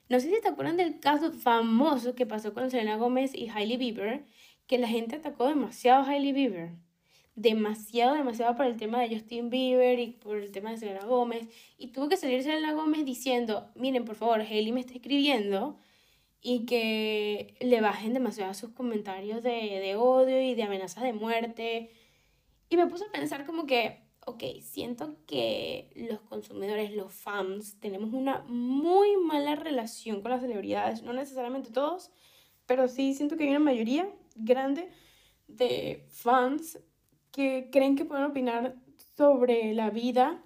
no 0.09 0.21
sé 0.21 0.35
si 0.35 0.41
te 0.41 0.49
acuerdan 0.49 0.79
del 0.79 0.99
caso 0.99 1.33
famoso 1.33 2.15
que 2.15 2.25
pasó 2.25 2.55
con 2.55 2.71
Selena 2.71 2.97
Gómez 2.97 3.35
y 3.35 3.51
Hailey 3.51 3.77
Bieber, 3.77 4.25
que 4.67 4.79
la 4.79 4.89
gente 4.89 5.17
atacó 5.17 5.47
demasiado 5.47 6.05
a 6.05 6.09
Hailey 6.09 6.33
Bieber 6.33 6.73
demasiado, 7.37 8.15
demasiado 8.15 8.57
por 8.57 8.67
el 8.67 8.77
tema 8.77 9.01
de 9.01 9.15
Justin 9.15 9.51
Bieber 9.51 9.99
y 9.99 10.13
por 10.13 10.37
el 10.39 10.51
tema 10.53 10.71
de 10.71 10.79
Selena 10.79 11.05
Gómez. 11.05 11.49
Y 11.79 11.89
tuvo 11.89 12.09
que 12.09 12.17
salir 12.17 12.43
Selena 12.43 12.73
Gómez 12.73 13.05
diciendo, 13.05 13.71
miren, 13.75 14.05
por 14.05 14.17
favor, 14.17 14.41
Hailey 14.41 14.73
me 14.73 14.81
está 14.81 14.95
escribiendo 14.95 15.79
y 16.41 16.67
que 16.67 17.57
le 17.61 17.81
bajen 17.81 18.15
demasiado 18.15 18.55
sus 18.55 18.71
comentarios 18.71 19.43
de, 19.43 19.51
de 19.51 19.97
odio 19.97 20.41
y 20.41 20.55
de 20.55 20.63
amenazas 20.63 21.03
de 21.03 21.13
muerte. 21.13 21.91
Y 22.69 22.77
me 22.77 22.87
puse 22.87 23.05
a 23.05 23.13
pensar 23.13 23.47
como 23.47 23.67
que, 23.67 24.05
ok, 24.27 24.43
siento 24.61 25.17
que 25.27 25.91
los 25.97 26.21
consumidores, 26.21 26.93
los 26.95 27.13
fans, 27.13 27.79
tenemos 27.81 28.13
una 28.13 28.45
muy 28.47 29.17
mala 29.17 29.57
relación 29.57 30.23
con 30.23 30.31
las 30.31 30.41
celebridades, 30.41 31.03
no 31.03 31.13
necesariamente 31.13 31.71
todos, 31.71 32.11
pero 32.67 32.89
sí 32.89 33.15
siento 33.15 33.37
que 33.37 33.45
hay 33.45 33.51
una 33.51 33.59
mayoría 33.59 34.09
grande 34.37 34.91
de 35.49 36.07
fans 36.09 36.79
que 37.35 37.69
creen 37.73 37.97
que 37.97 38.05
pueden 38.05 38.25
opinar 38.25 38.77
sobre 39.17 39.75
la 39.75 39.91
vida 39.91 40.41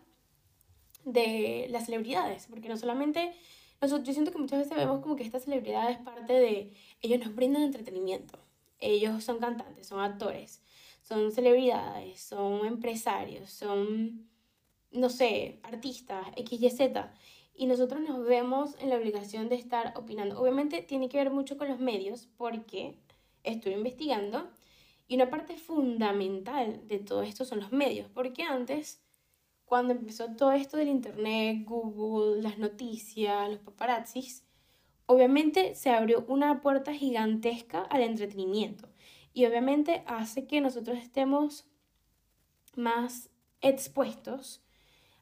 de 1.04 1.66
las 1.70 1.84
celebridades, 1.84 2.46
porque 2.48 2.68
no 2.68 2.76
solamente 2.78 3.34
nosotros, 3.80 4.08
yo 4.08 4.14
siento 4.14 4.32
que 4.32 4.38
muchas 4.38 4.60
veces 4.60 4.76
vemos 4.76 5.00
como 5.02 5.14
que 5.14 5.22
esta 5.22 5.38
celebridad 5.38 5.90
es 5.90 5.98
parte 5.98 6.32
de, 6.32 6.72
ellos 7.02 7.20
nos 7.20 7.34
brindan 7.34 7.62
entretenimiento, 7.62 8.38
ellos 8.80 9.22
son 9.22 9.38
cantantes, 9.38 9.86
son 9.86 10.00
actores, 10.00 10.62
son 11.02 11.30
celebridades, 11.30 12.20
son 12.20 12.66
empresarios, 12.66 13.50
son, 13.50 14.26
no 14.90 15.10
sé, 15.10 15.60
artistas, 15.62 16.26
X, 16.36 16.60
Y, 16.60 16.70
Z. 16.70 17.12
Y 17.54 17.66
nosotros 17.66 18.00
nos 18.00 18.24
vemos 18.24 18.76
en 18.80 18.88
la 18.88 18.96
obligación 18.96 19.48
de 19.48 19.56
estar 19.56 19.92
opinando. 19.96 20.40
Obviamente 20.40 20.80
tiene 20.80 21.08
que 21.08 21.18
ver 21.18 21.30
mucho 21.30 21.58
con 21.58 21.68
los 21.68 21.80
medios 21.80 22.28
porque 22.36 22.96
estoy 23.42 23.74
investigando 23.74 24.48
y 25.08 25.16
una 25.16 25.30
parte 25.30 25.56
fundamental 25.56 26.86
de 26.86 26.98
todo 26.98 27.22
esto 27.22 27.46
son 27.46 27.60
los 27.60 27.72
medios, 27.72 28.10
porque 28.10 28.42
antes, 28.42 29.02
cuando 29.64 29.94
empezó 29.94 30.36
todo 30.36 30.52
esto 30.52 30.76
del 30.76 30.88
Internet, 30.88 31.64
Google, 31.64 32.42
las 32.42 32.58
noticias, 32.58 33.48
los 33.50 33.60
paparazzis, 33.60 34.46
obviamente 35.06 35.74
se 35.74 35.90
abrió 35.90 36.24
una 36.28 36.60
puerta 36.60 36.92
gigantesca 36.92 37.80
al 37.80 38.02
entretenimiento 38.02 38.88
y 39.32 39.46
obviamente 39.46 40.02
hace 40.06 40.46
que 40.46 40.60
nosotros 40.60 40.98
estemos 40.98 41.66
más 42.76 43.30
expuestos 43.62 44.62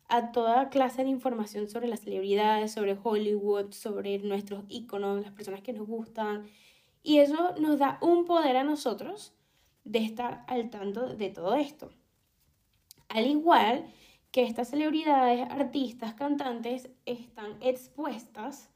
a 0.09 0.33
toda 0.33 0.69
clase 0.69 1.05
de 1.05 1.11
información 1.11 1.69
sobre 1.69 1.89
las 1.89 2.01
celebridades, 2.01 2.73
sobre 2.73 2.99
Hollywood, 3.01 3.73
sobre 3.73 4.19
nuestros 4.19 4.65
íconos, 4.69 5.23
las 5.23 5.33
personas 5.33 5.63
que 5.63 5.73
nos 5.73 5.87
gustan. 5.87 6.47
Y 7.03 7.19
eso 7.19 7.55
nos 7.59 7.79
da 7.79 7.99
un 8.01 8.25
poder 8.25 8.57
a 8.57 8.65
nosotros 8.65 9.36
de 9.87 10.01
estar 10.01 10.45
al 10.49 10.69
tanto 10.69 11.15
de 11.15 11.31
todo 11.31 11.55
esto. 11.55 11.91
Al 13.09 13.27
igual 13.27 13.87
que 14.33 14.43
estas 14.43 14.69
celebridades, 14.71 15.49
artistas, 15.49 16.15
cantantes 16.15 16.91
están 17.07 17.57
expuestas 17.63 18.69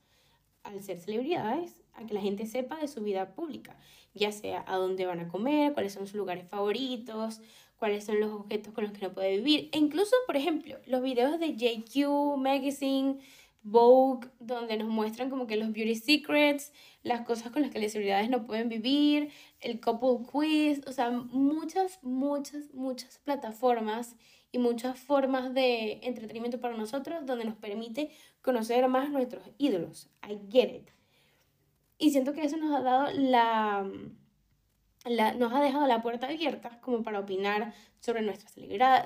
al 0.62 0.82
ser 0.82 0.98
celebridades 0.98 1.82
a 1.94 2.06
que 2.06 2.14
la 2.14 2.20
gente 2.20 2.46
sepa 2.46 2.78
de 2.78 2.88
su 2.88 3.02
vida 3.02 3.34
pública, 3.34 3.76
ya 4.14 4.30
sea 4.30 4.64
a 4.66 4.76
dónde 4.76 5.04
van 5.04 5.20
a 5.20 5.28
comer, 5.28 5.74
cuáles 5.74 5.92
son 5.92 6.06
sus 6.06 6.16
lugares 6.16 6.48
favoritos, 6.48 7.40
cuáles 7.76 8.04
son 8.04 8.20
los 8.20 8.32
objetos 8.32 8.72
con 8.72 8.84
los 8.84 8.92
que 8.92 9.06
no 9.06 9.12
puede 9.12 9.36
vivir. 9.36 9.68
E 9.72 9.78
incluso, 9.78 10.14
por 10.26 10.36
ejemplo, 10.36 10.78
los 10.86 11.02
videos 11.02 11.40
de 11.40 11.56
JQ 11.56 12.38
Magazine, 12.38 13.18
Vogue, 13.62 14.28
donde 14.38 14.78
nos 14.78 14.88
muestran 14.88 15.28
como 15.28 15.46
que 15.46 15.56
los 15.56 15.72
beauty 15.72 15.94
secrets, 15.94 16.72
las 17.02 17.22
cosas 17.22 17.52
con 17.52 17.60
las 17.62 17.70
que 17.70 17.78
las 17.78 17.92
celebridades 17.92 18.30
no 18.30 18.46
pueden 18.46 18.70
vivir, 18.70 19.30
el 19.60 19.80
couple 19.80 20.26
quiz, 20.30 20.80
o 20.86 20.92
sea, 20.92 21.10
muchas, 21.10 21.98
muchas, 22.02 22.72
muchas 22.72 23.18
plataformas 23.18 24.16
y 24.52 24.58
muchas 24.58 24.98
formas 24.98 25.54
de 25.54 26.00
entretenimiento 26.02 26.60
para 26.60 26.76
nosotros 26.76 27.24
donde 27.26 27.44
nos 27.44 27.56
permite 27.56 28.10
conocer 28.42 28.88
más 28.88 29.10
nuestros 29.10 29.44
ídolos. 29.58 30.10
I 30.28 30.38
get 30.50 30.74
it. 30.74 30.90
Y 31.98 32.10
siento 32.10 32.32
que 32.32 32.44
eso 32.44 32.56
nos 32.56 32.74
ha 32.74 32.80
dado 32.80 33.10
la, 33.12 33.88
la, 35.04 35.34
nos 35.34 35.52
ha 35.52 35.60
dejado 35.60 35.86
la 35.86 36.02
puerta 36.02 36.26
abierta 36.26 36.80
como 36.80 37.02
para 37.02 37.20
opinar 37.20 37.74
sobre 38.00 38.22
nuestras 38.22 38.54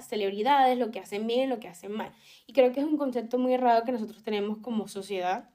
celebridades, 0.06 0.78
lo 0.78 0.92
que 0.92 1.00
hacen 1.00 1.26
bien, 1.26 1.50
lo 1.50 1.58
que 1.58 1.68
hacen 1.68 1.92
mal. 1.92 2.12
Y 2.46 2.52
creo 2.52 2.73
que 2.73 2.80
es 2.80 2.87
un 2.87 2.96
concepto 2.96 3.38
muy 3.38 3.52
errado 3.52 3.84
que 3.84 3.92
nosotros 3.92 4.23
tenemos 4.23 4.58
como 4.58 4.87
sociedad 4.87 5.50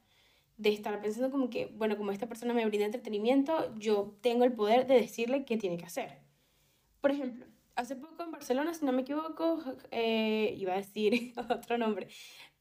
de 0.59 0.69
estar 0.69 1.01
pensando 1.01 1.31
como 1.31 1.49
que, 1.49 1.67
bueno, 1.77 1.97
como 1.97 2.11
esta 2.11 2.27
persona 2.27 2.53
me 2.53 2.65
brinda 2.65 2.85
entretenimiento, 2.85 3.73
yo 3.77 4.17
tengo 4.21 4.43
el 4.43 4.51
poder 4.51 4.85
de 4.87 4.95
decirle 4.95 5.45
qué 5.45 5.57
tiene 5.57 5.77
que 5.77 5.85
hacer. 5.85 6.19
Por 6.99 7.11
ejemplo, 7.11 7.45
hace 7.75 7.95
poco 7.95 8.23
en 8.23 8.31
Barcelona, 8.31 8.73
si 8.73 8.85
no 8.85 8.91
me 8.91 9.03
equivoco, 9.03 9.63
eh, 9.91 10.53
iba 10.57 10.73
a 10.73 10.77
decir 10.77 11.33
otro 11.49 11.77
nombre, 11.77 12.09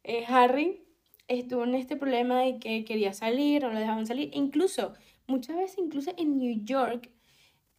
eh, 0.04 0.24
Harry 0.28 0.84
estuvo 1.26 1.64
en 1.64 1.74
este 1.74 1.96
problema 1.96 2.40
de 2.42 2.60
que 2.60 2.84
quería 2.84 3.12
salir, 3.12 3.62
no 3.62 3.72
lo 3.72 3.78
dejaban 3.80 4.06
salir, 4.06 4.30
incluso, 4.32 4.94
muchas 5.26 5.56
veces, 5.56 5.78
incluso 5.78 6.14
en 6.16 6.38
New 6.38 6.64
York, 6.64 7.10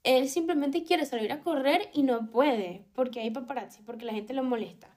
él 0.04 0.28
simplemente 0.28 0.84
quiere 0.84 1.06
salir 1.06 1.32
a 1.32 1.40
correr 1.40 1.90
y 1.94 2.04
no 2.04 2.30
puede, 2.30 2.86
porque 2.94 3.22
hay 3.22 3.32
paparazzi, 3.32 3.82
porque 3.84 4.06
la 4.06 4.14
gente 4.14 4.34
lo 4.34 4.44
molesta, 4.44 4.94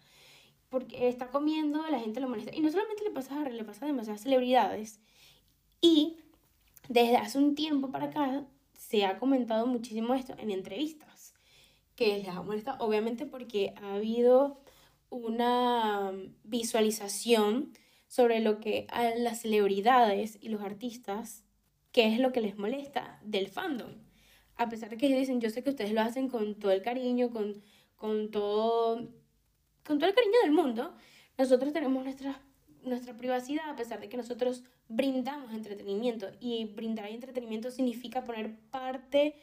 porque 0.69 1.07
está 1.09 1.29
comiendo, 1.29 1.87
la 1.89 2.01
gente 2.01 2.21
lo 2.21 2.29
molesta. 2.29 2.55
Y 2.55 2.61
no 2.61 2.71
solamente 2.71 3.05
le 3.05 3.11
pasa 3.11 3.37
a 3.37 3.43
Harry, 3.43 3.57
le 3.57 3.65
pasa 3.65 3.85
a 3.85 3.89
demasiadas 3.89 4.23
celebridades. 4.23 5.01
Y 5.83 6.17
desde 6.89 7.17
hace 7.19 7.37
un 7.37 7.55
tiempo 7.55 7.91
para 7.91 8.07
acá 8.07 8.47
se 8.73 9.05
ha 9.05 9.19
comentado 9.19 9.67
muchísimo 9.67 10.15
esto 10.15 10.35
en 10.39 10.51
entrevistas, 10.51 11.35
que 11.97 12.19
les 12.19 12.29
ha 12.29 12.41
molestado, 12.41 12.83
obviamente 12.85 13.27
porque 13.27 13.75
ha 13.83 13.97
habido 13.97 14.63
una 15.11 16.13
visualización 16.45 17.73
sobre 18.09 18.41
lo 18.41 18.61
que 18.61 18.87
a 18.91 19.15
las 19.17 19.41
celebridades 19.43 20.39
y 20.41 20.49
los 20.49 20.63
artistas, 20.63 21.45
qué 21.93 22.13
es 22.15 22.21
lo 22.21 22.33
que 22.33 22.41
les 22.41 22.57
molesta 22.57 23.21
del 23.23 23.49
fandom. 23.49 23.93
A 24.57 24.69
pesar 24.69 24.91
de 24.91 24.97
que 24.97 25.07
ellos 25.07 25.19
dicen, 25.19 25.41
yo 25.41 25.51
sé 25.51 25.63
que 25.63 25.71
ustedes 25.71 25.93
lo 25.93 26.01
hacen 26.01 26.29
con 26.29 26.59
todo 26.59 26.73
el 26.73 26.83
cariño, 26.83 27.31
con, 27.31 27.63
con, 27.97 28.31
todo, 28.31 28.97
con 29.85 29.99
todo 29.99 30.09
el 30.09 30.15
cariño 30.15 30.39
del 30.43 30.53
mundo, 30.53 30.95
nosotros 31.39 31.73
tenemos 31.73 32.05
nuestra, 32.05 32.41
nuestra 32.83 33.17
privacidad 33.17 33.69
a 33.69 33.77
pesar 33.77 34.01
de 34.01 34.09
que 34.09 34.17
nosotros 34.17 34.63
brindamos 34.95 35.53
entretenimiento 35.53 36.29
y 36.41 36.67
brindar 36.67 37.11
entretenimiento 37.11 37.71
significa 37.71 38.25
poner 38.25 38.57
parte 38.71 39.35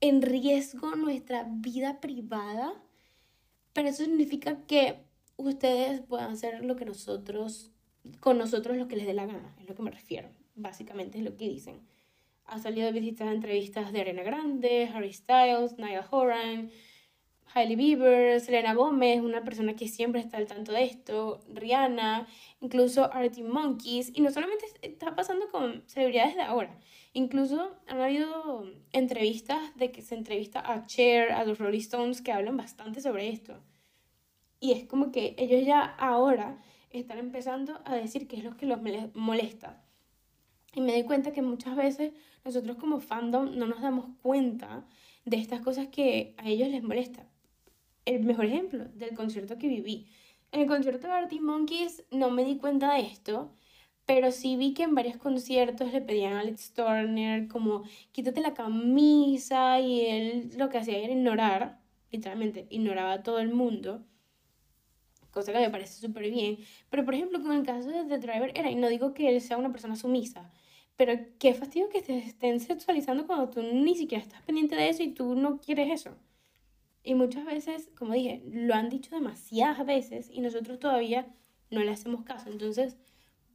en 0.00 0.22
riesgo 0.22 0.94
nuestra 0.94 1.46
vida 1.48 2.00
privada, 2.00 2.74
pero 3.72 3.88
eso 3.88 4.04
significa 4.04 4.66
que 4.66 5.04
ustedes 5.36 6.00
puedan 6.00 6.32
hacer 6.32 6.64
lo 6.64 6.76
que 6.76 6.84
nosotros 6.84 7.72
con 8.20 8.38
nosotros 8.38 8.76
lo 8.76 8.88
que 8.88 8.96
les 8.96 9.06
dé 9.06 9.14
la 9.14 9.26
gana, 9.26 9.54
es 9.60 9.68
lo 9.68 9.74
que 9.74 9.82
me 9.82 9.90
refiero. 9.90 10.28
Básicamente 10.54 11.18
es 11.18 11.24
lo 11.24 11.36
que 11.36 11.48
dicen. 11.48 11.80
Ha 12.44 12.58
salido 12.58 12.92
visitas 12.92 13.32
entrevistas 13.32 13.92
de 13.92 14.00
Arena 14.00 14.22
Grande, 14.22 14.88
Harry 14.92 15.12
Styles, 15.12 15.76
Niall 15.78 16.04
Horan, 16.10 16.70
Hailey 17.54 17.76
Bieber, 17.76 18.40
Selena 18.40 18.74
Gomez, 18.74 19.20
una 19.20 19.44
persona 19.44 19.74
que 19.74 19.88
siempre 19.88 20.20
está 20.20 20.36
al 20.36 20.46
tanto 20.46 20.72
de 20.72 20.84
esto, 20.84 21.40
Rihanna, 21.52 22.26
incluso 22.60 23.12
Artie 23.12 23.44
Monkeys, 23.44 24.12
y 24.14 24.20
no 24.20 24.30
solamente 24.30 24.66
está 24.82 25.14
pasando 25.14 25.48
con 25.48 25.82
celebridades 25.86 26.34
de 26.34 26.42
ahora, 26.42 26.78
incluso 27.12 27.76
han 27.86 28.00
habido 28.00 28.70
entrevistas 28.92 29.74
de 29.76 29.90
que 29.90 30.02
se 30.02 30.14
entrevista 30.14 30.60
a 30.60 30.86
Cher, 30.86 31.32
a 31.32 31.44
los 31.44 31.58
Rolling 31.58 31.80
Stones, 31.80 32.20
que 32.20 32.32
hablan 32.32 32.56
bastante 32.56 33.00
sobre 33.00 33.28
esto. 33.28 33.62
Y 34.60 34.72
es 34.72 34.84
como 34.84 35.10
que 35.12 35.34
ellos 35.38 35.64
ya 35.64 35.82
ahora 35.82 36.58
están 36.90 37.18
empezando 37.18 37.80
a 37.84 37.94
decir 37.94 38.26
qué 38.26 38.36
es 38.36 38.44
lo 38.44 38.56
que 38.56 38.66
los 38.66 38.80
molesta. 39.14 39.82
Y 40.74 40.80
me 40.80 40.92
doy 40.92 41.04
cuenta 41.04 41.32
que 41.32 41.42
muchas 41.42 41.74
veces 41.74 42.12
nosotros 42.44 42.76
como 42.76 43.00
fandom 43.00 43.56
no 43.56 43.66
nos 43.66 43.80
damos 43.80 44.06
cuenta 44.22 44.86
de 45.24 45.38
estas 45.38 45.60
cosas 45.60 45.88
que 45.88 46.34
a 46.38 46.48
ellos 46.48 46.68
les 46.68 46.82
molesta. 46.82 47.26
El 48.06 48.24
mejor 48.24 48.46
ejemplo 48.46 48.86
del 48.94 49.14
concierto 49.14 49.58
que 49.58 49.68
viví. 49.68 50.06
En 50.52 50.60
el 50.62 50.66
concierto 50.66 51.06
de 51.06 51.12
Artie 51.12 51.40
Monkeys 51.42 52.04
no 52.10 52.30
me 52.30 52.44
di 52.44 52.56
cuenta 52.56 52.94
de 52.94 53.00
esto, 53.00 53.52
pero 54.06 54.32
sí 54.32 54.56
vi 54.56 54.72
que 54.72 54.84
en 54.84 54.94
varios 54.94 55.18
conciertos 55.18 55.92
le 55.92 56.00
pedían 56.00 56.32
a 56.32 56.40
Alex 56.40 56.72
Turner 56.72 57.48
como 57.48 57.82
quítate 58.12 58.40
la 58.40 58.54
camisa 58.54 59.78
y 59.80 60.06
él 60.06 60.50
lo 60.56 60.70
que 60.70 60.78
hacía 60.78 60.96
era 60.98 61.12
ignorar, 61.12 61.80
literalmente 62.10 62.66
ignoraba 62.70 63.12
a 63.12 63.22
todo 63.22 63.40
el 63.40 63.52
mundo 63.52 64.02
cosa 65.36 65.52
que 65.52 65.58
me 65.58 65.70
parece 65.70 66.00
súper 66.00 66.30
bien. 66.30 66.58
Pero, 66.90 67.04
por 67.04 67.14
ejemplo, 67.14 67.42
con 67.42 67.52
el 67.52 67.64
caso 67.64 67.90
de 67.90 68.04
The 68.04 68.18
Driver 68.18 68.52
era, 68.54 68.70
y 68.70 68.74
no 68.74 68.88
digo 68.88 69.12
que 69.12 69.28
él 69.28 69.40
sea 69.42 69.58
una 69.58 69.70
persona 69.70 69.94
sumisa, 69.94 70.50
pero 70.96 71.12
qué 71.38 71.52
fastidio 71.52 71.90
que 71.90 72.00
te 72.00 72.16
estén 72.18 72.58
sexualizando 72.58 73.26
cuando 73.26 73.50
tú 73.50 73.62
ni 73.62 73.94
siquiera 73.94 74.24
estás 74.24 74.40
pendiente 74.42 74.76
de 74.76 74.88
eso 74.88 75.02
y 75.02 75.12
tú 75.12 75.34
no 75.34 75.60
quieres 75.60 75.90
eso. 75.92 76.16
Y 77.06 77.14
muchas 77.14 77.44
veces, 77.44 77.88
como 77.96 78.14
dije, 78.14 78.42
lo 78.46 78.74
han 78.74 78.88
dicho 78.88 79.14
demasiadas 79.14 79.86
veces 79.86 80.28
y 80.28 80.40
nosotros 80.40 80.80
todavía 80.80 81.32
no 81.70 81.80
le 81.80 81.92
hacemos 81.92 82.24
caso. 82.24 82.50
Entonces, 82.50 82.96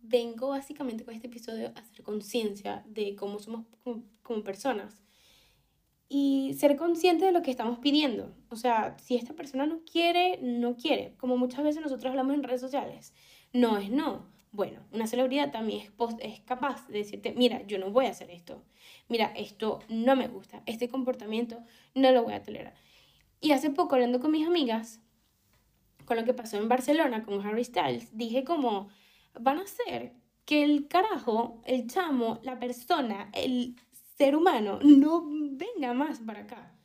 vengo 0.01 0.48
básicamente 0.48 1.03
con 1.03 1.13
este 1.13 1.27
episodio 1.27 1.74
a 1.75 1.81
hacer 1.81 2.01
conciencia 2.01 2.81
de 2.88 3.13
cómo 3.17 3.39
somos 3.39 3.65
como, 3.84 4.05
como 4.24 4.41
personas 4.46 5.03
y 6.08 6.53
ser 6.58 6.77
consciente 6.77 7.25
de 7.25 7.34
lo 7.34 7.41
que 7.41 7.51
estamos 7.51 7.79
pidiendo. 7.79 8.34
O 8.48 8.55
sea, 8.55 8.98
si 9.00 9.17
esta 9.17 9.34
persona 9.34 9.65
no 9.65 9.81
quiere, 9.84 10.39
no 10.41 10.77
quiere. 10.77 11.13
Como 11.17 11.36
muchas 11.36 11.65
veces 11.65 11.81
nosotros 11.81 12.10
hablamos 12.10 12.36
en 12.36 12.43
redes 12.43 12.62
sociales. 12.62 13.13
No 13.51 13.77
es 13.77 13.91
no. 13.91 14.29
Bueno, 14.53 14.79
una 14.93 15.08
celebridad 15.08 15.51
también 15.51 15.81
es, 15.81 15.91
es 16.20 16.39
capaz 16.41 16.88
de 16.88 17.00
decirte, 17.00 17.34
mira, 17.34 17.67
yo 17.67 17.79
no 17.79 17.91
voy 17.91 18.05
a 18.05 18.12
hacer 18.12 18.31
esto. 18.31 18.63
Mira, 19.10 19.34
esto 19.36 19.79
no 19.89 20.15
me 20.15 20.29
gusta. 20.29 20.63
Este 20.65 20.88
comportamiento 20.88 21.62
no 21.96 22.12
lo 22.12 22.24
voy 22.24 22.34
a 22.34 22.43
tolerar. 22.43 22.75
Y 23.41 23.51
hace 23.51 23.71
poco, 23.71 23.95
hablando 23.95 24.19
con 24.19 24.31
mis 24.31 24.45
amigas, 24.45 25.01
con 26.05 26.15
lo 26.15 26.24
que 26.24 26.33
pasó 26.33 26.57
en 26.57 26.69
Barcelona 26.69 27.24
con 27.24 27.45
Harry 27.45 27.63
Styles, 27.63 28.15
dije 28.15 28.43
como, 28.43 28.89
van 29.39 29.57
a 29.57 29.63
hacer 29.63 30.13
que 30.45 30.63
el 30.63 30.88
carajo, 30.88 31.60
el 31.65 31.88
chamo, 31.88 32.39
la 32.43 32.60
persona, 32.60 33.31
el 33.33 33.75
ser 34.17 34.36
humano 34.36 34.79
no 34.83 35.24
venga 35.25 35.93
más 35.93 36.19
para 36.19 36.41
acá. 36.41 36.77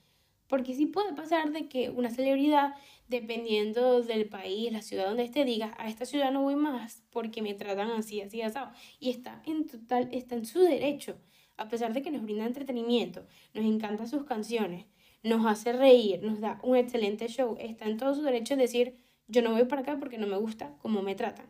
Porque 0.47 0.75
sí 0.75 0.87
puede 0.87 1.13
pasar 1.13 1.53
de 1.53 1.69
que 1.69 1.91
una 1.91 2.09
celebridad, 2.09 2.75
dependiendo 3.09 4.01
del 4.01 4.29
país, 4.29 4.73
la 4.73 4.81
ciudad 4.81 5.09
donde 5.09 5.25
esté, 5.25 5.45
diga, 5.45 5.75
a 5.77 5.89
esta 5.89 6.07
ciudad 6.07 6.31
no 6.33 6.43
voy 6.43 6.57
más 6.57 7.03
porque 7.11 7.43
me 7.43 7.53
tratan 7.53 7.91
así, 7.91 8.23
así, 8.23 8.41
asado. 8.41 8.71
Y 9.01 9.11
está 9.11 9.43
en 9.45 9.67
total, 9.67 10.09
está 10.13 10.37
en 10.37 10.47
su 10.47 10.61
derecho, 10.61 11.19
a 11.57 11.69
pesar 11.69 11.93
de 11.93 12.01
que 12.01 12.11
nos 12.11 12.23
brinda 12.23 12.47
entretenimiento, 12.47 13.27
nos 13.53 13.65
encantan 13.65 14.09
sus 14.09 14.25
canciones, 14.25 14.87
nos 15.23 15.45
hace 15.47 15.73
reír, 15.73 16.23
nos 16.23 16.41
da 16.41 16.61
un 16.63 16.77
excelente 16.77 17.29
show, 17.29 17.57
está 17.59 17.87
en 17.87 17.97
todo 17.97 18.15
su 18.15 18.23
derecho 18.23 18.57
de 18.57 18.63
decir, 18.63 18.97
yo 19.29 19.43
no 19.43 19.53
voy 19.53 19.65
para 19.65 19.83
acá 19.83 19.97
porque 19.99 20.19
no 20.19 20.27
me 20.27 20.37
gusta 20.37 20.77
cómo 20.83 21.03
me 21.03 21.15
tratan. 21.15 21.47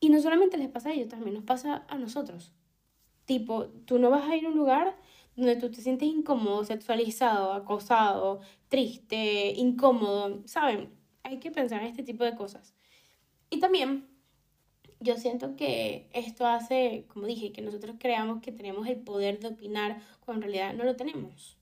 Y 0.00 0.08
no 0.08 0.20
solamente 0.20 0.58
les 0.58 0.68
pasa 0.68 0.90
a 0.90 0.92
ellos, 0.92 1.08
también 1.08 1.34
nos 1.34 1.44
pasa 1.44 1.84
a 1.88 1.98
nosotros. 1.98 2.52
Tipo, 3.24 3.66
tú 3.86 3.98
no 3.98 4.10
vas 4.10 4.28
a 4.28 4.36
ir 4.36 4.46
a 4.46 4.48
un 4.48 4.56
lugar 4.56 4.96
donde 5.36 5.56
tú 5.56 5.70
te 5.70 5.80
sientes 5.80 6.08
incómodo, 6.08 6.64
sexualizado, 6.64 7.52
acosado, 7.52 8.40
triste, 8.68 9.52
incómodo, 9.56 10.42
¿saben? 10.46 10.90
Hay 11.22 11.38
que 11.38 11.50
pensar 11.50 11.82
en 11.82 11.88
este 11.88 12.02
tipo 12.02 12.24
de 12.24 12.34
cosas. 12.34 12.74
Y 13.48 13.60
también 13.60 14.08
yo 15.00 15.16
siento 15.16 15.56
que 15.56 16.08
esto 16.12 16.46
hace, 16.46 17.06
como 17.08 17.26
dije, 17.26 17.52
que 17.52 17.62
nosotros 17.62 17.96
creamos 17.98 18.40
que 18.42 18.52
tenemos 18.52 18.86
el 18.88 18.96
poder 18.96 19.40
de 19.40 19.48
opinar 19.48 20.00
cuando 20.20 20.46
en 20.46 20.52
realidad 20.52 20.74
no 20.74 20.84
lo 20.84 20.96
tenemos. 20.96 21.58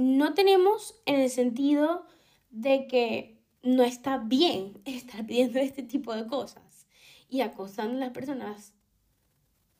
No 0.00 0.32
tenemos 0.32 0.98
en 1.04 1.16
el 1.16 1.28
sentido 1.28 2.06
de 2.48 2.86
que 2.86 3.38
no 3.62 3.82
está 3.82 4.16
bien 4.16 4.80
estar 4.86 5.26
pidiendo 5.26 5.58
este 5.58 5.82
tipo 5.82 6.14
de 6.14 6.26
cosas 6.26 6.86
y 7.28 7.42
acosando 7.42 7.98
a 7.98 8.00
las 8.00 8.10
personas, 8.10 8.74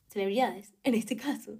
celebridades 0.09 0.75
en 0.83 0.93
este 0.93 1.17
caso, 1.17 1.57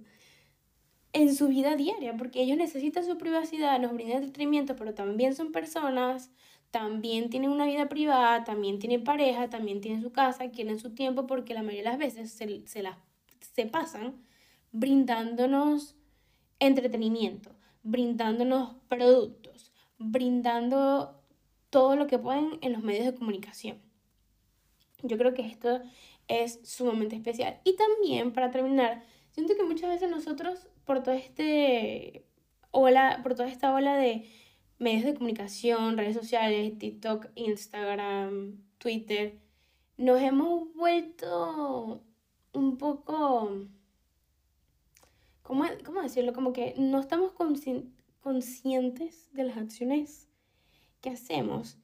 en 1.12 1.34
su 1.34 1.48
vida 1.48 1.74
diaria, 1.74 2.16
porque 2.16 2.40
ellos 2.40 2.56
necesitan 2.56 3.04
su 3.04 3.18
privacidad, 3.18 3.80
nos 3.80 3.94
brindan 3.94 4.18
entretenimiento, 4.18 4.76
pero 4.76 4.94
también 4.94 5.34
son 5.34 5.50
personas, 5.50 6.30
también 6.70 7.30
tienen 7.30 7.50
una 7.50 7.66
vida 7.66 7.88
privada, 7.88 8.44
también 8.44 8.78
tienen 8.78 9.02
pareja, 9.02 9.50
también 9.50 9.80
tienen 9.80 10.02
su 10.02 10.12
casa, 10.12 10.52
quieren 10.52 10.78
su 10.78 10.94
tiempo, 10.94 11.26
porque 11.26 11.52
la 11.52 11.64
mayoría 11.64 11.82
de 11.82 11.88
las 11.90 11.98
veces 11.98 12.30
se, 12.30 12.64
se, 12.68 12.84
se 13.40 13.66
pasan 13.66 14.24
brindándonos 14.70 15.96
entretenimiento, 16.60 17.56
brindándonos 17.82 18.76
productos, 18.88 19.72
brindando 19.98 21.20
todo 21.70 21.96
lo 21.96 22.06
que 22.06 22.18
pueden 22.18 22.58
en 22.60 22.72
los 22.72 22.82
medios 22.82 23.06
de 23.06 23.14
comunicación. 23.14 23.78
Yo 25.02 25.18
creo 25.18 25.34
que 25.34 25.46
esto 25.46 25.80
es 26.28 26.60
sumamente 26.62 27.16
especial. 27.16 27.60
Y 27.64 27.76
también, 27.76 28.32
para 28.32 28.50
terminar, 28.50 29.02
siento 29.30 29.54
que 29.56 29.64
muchas 29.64 29.90
veces 29.90 30.10
nosotros 30.10 30.68
por 30.84 31.02
todo 31.02 31.14
este 31.14 32.24
por 32.70 33.34
toda 33.34 33.48
esta 33.48 33.74
ola 33.74 33.96
de 33.96 34.28
medios 34.78 35.04
de 35.04 35.14
comunicación, 35.14 35.96
redes 35.96 36.16
sociales, 36.16 36.78
TikTok, 36.78 37.26
Instagram, 37.34 38.62
Twitter, 38.78 39.38
nos 39.96 40.20
hemos 40.20 40.74
vuelto 40.74 42.02
un 42.52 42.78
poco, 42.78 43.66
¿cómo, 45.42 45.64
cómo 45.84 46.02
decirlo? 46.02 46.32
Como 46.32 46.52
que 46.52 46.74
no 46.78 47.00
estamos 47.00 47.32
conscientes 48.20 49.30
de 49.32 49.44
las 49.44 49.56
acciones 49.56 50.28
que 51.00 51.10
hacemos. 51.10 51.78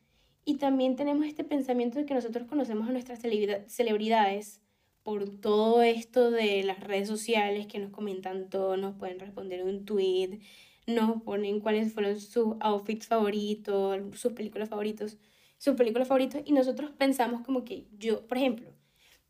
Y 0.44 0.54
también 0.54 0.96
tenemos 0.96 1.26
este 1.26 1.44
pensamiento 1.44 1.98
de 1.98 2.06
que 2.06 2.14
nosotros 2.14 2.48
conocemos 2.48 2.88
a 2.88 2.92
nuestras 2.92 3.20
celebridades 3.20 4.62
por 5.02 5.28
todo 5.40 5.82
esto 5.82 6.30
de 6.30 6.62
las 6.64 6.80
redes 6.80 7.08
sociales 7.08 7.66
que 7.66 7.78
nos 7.78 7.90
comentan 7.90 8.48
todo, 8.48 8.76
nos 8.76 8.94
pueden 8.96 9.18
responder 9.18 9.64
un 9.64 9.84
tweet, 9.84 10.40
nos 10.86 11.22
ponen 11.22 11.60
cuáles 11.60 11.92
fueron 11.92 12.18
sus 12.20 12.56
outfits 12.60 13.06
favoritos, 13.06 14.00
sus 14.18 14.32
películas 14.32 14.68
favoritos, 14.68 15.18
sus 15.58 15.74
películas 15.76 16.08
favoritos 16.08 16.42
y 16.44 16.52
nosotros 16.52 16.90
pensamos 16.92 17.42
como 17.42 17.64
que 17.64 17.86
yo, 17.98 18.26
por 18.26 18.38
ejemplo, 18.38 18.70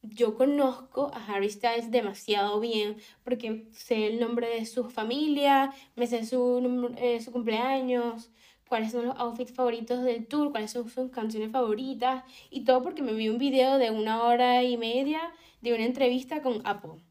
yo 0.02 0.34
conozco 0.34 1.10
a 1.12 1.24
Harry 1.26 1.50
Styles 1.50 1.90
demasiado 1.90 2.60
bien 2.60 2.96
porque 3.24 3.68
sé 3.72 4.06
el 4.06 4.20
nombre 4.20 4.48
de 4.48 4.66
su 4.66 4.90
familia, 4.90 5.72
me 5.96 6.06
sé 6.06 6.24
su, 6.24 6.94
eh, 6.96 7.20
su 7.20 7.32
cumpleaños, 7.32 8.30
cuáles 8.68 8.92
son 8.92 9.06
los 9.06 9.16
outfits 9.16 9.52
favoritos 9.52 10.02
del 10.04 10.26
tour, 10.26 10.50
cuáles 10.50 10.70
son 10.70 10.88
sus 10.88 11.10
canciones 11.10 11.50
favoritas 11.50 12.24
y 12.50 12.64
todo 12.64 12.82
porque 12.82 13.02
me 13.02 13.14
vi 13.14 13.28
un 13.28 13.38
video 13.38 13.78
de 13.78 13.90
una 13.90 14.22
hora 14.22 14.62
y 14.62 14.76
media 14.76 15.20
de 15.60 15.74
una 15.74 15.84
entrevista 15.84 16.42
con 16.42 16.60
Apple. 16.64 17.02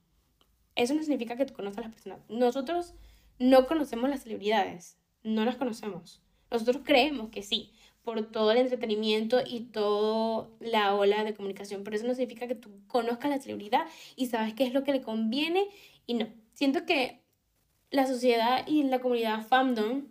Eso 0.75 0.93
no 0.93 1.01
significa 1.01 1.35
que 1.35 1.45
tú 1.45 1.53
conozcas 1.53 1.79
a 1.79 1.87
las 1.87 1.93
personas. 1.93 2.19
Nosotros 2.29 2.93
no 3.39 3.67
conocemos 3.67 4.09
las 4.09 4.23
celebridades, 4.23 4.97
no 5.23 5.43
las 5.43 5.57
conocemos. 5.57 6.21
Nosotros 6.49 6.81
creemos 6.83 7.29
que 7.29 7.43
sí, 7.43 7.73
por 8.07 8.31
todo 8.31 8.51
el 8.51 8.59
entretenimiento 8.59 9.41
y 9.45 9.65
toda 9.65 10.47
la 10.61 10.95
ola 10.95 11.25
de 11.25 11.33
comunicación, 11.33 11.83
pero 11.83 11.97
eso 11.97 12.07
no 12.07 12.13
significa 12.13 12.47
que 12.47 12.55
tú 12.55 12.69
conozcas 12.87 13.29
la 13.29 13.37
celebridad 13.37 13.85
y 14.15 14.27
sabes 14.27 14.53
qué 14.53 14.63
es 14.63 14.73
lo 14.73 14.85
que 14.85 14.93
le 14.93 15.01
conviene 15.01 15.67
y 16.05 16.13
no. 16.13 16.29
Siento 16.53 16.85
que 16.85 17.19
la 17.91 18.07
sociedad 18.07 18.65
y 18.65 18.83
la 18.83 18.99
comunidad 18.99 19.45
fandom 19.45 20.05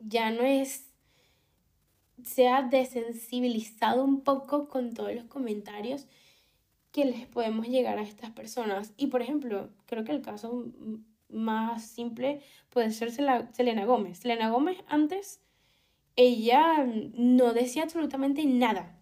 ya 0.00 0.32
no 0.32 0.42
es 0.42 0.88
se 2.24 2.48
ha 2.48 2.62
desensibilizado 2.62 4.02
un 4.02 4.22
poco 4.22 4.66
con 4.66 4.92
todos 4.92 5.14
los 5.14 5.26
comentarios 5.26 6.08
que 6.90 7.04
les 7.04 7.28
podemos 7.28 7.68
llegar 7.68 8.00
a 8.00 8.02
estas 8.02 8.32
personas. 8.32 8.92
Y 8.96 9.06
por 9.06 9.22
ejemplo, 9.22 9.70
creo 9.86 10.02
que 10.02 10.10
el 10.10 10.22
caso 10.22 10.64
más 11.28 11.84
simple 11.86 12.42
puede 12.70 12.90
ser 12.90 13.12
Selena 13.12 13.84
Gómez. 13.84 14.18
Selena 14.18 14.50
Gómez 14.50 14.78
antes, 14.88 15.38
ella 16.16 16.86
no 17.14 17.52
decía 17.52 17.84
absolutamente 17.84 18.44
nada. 18.44 18.98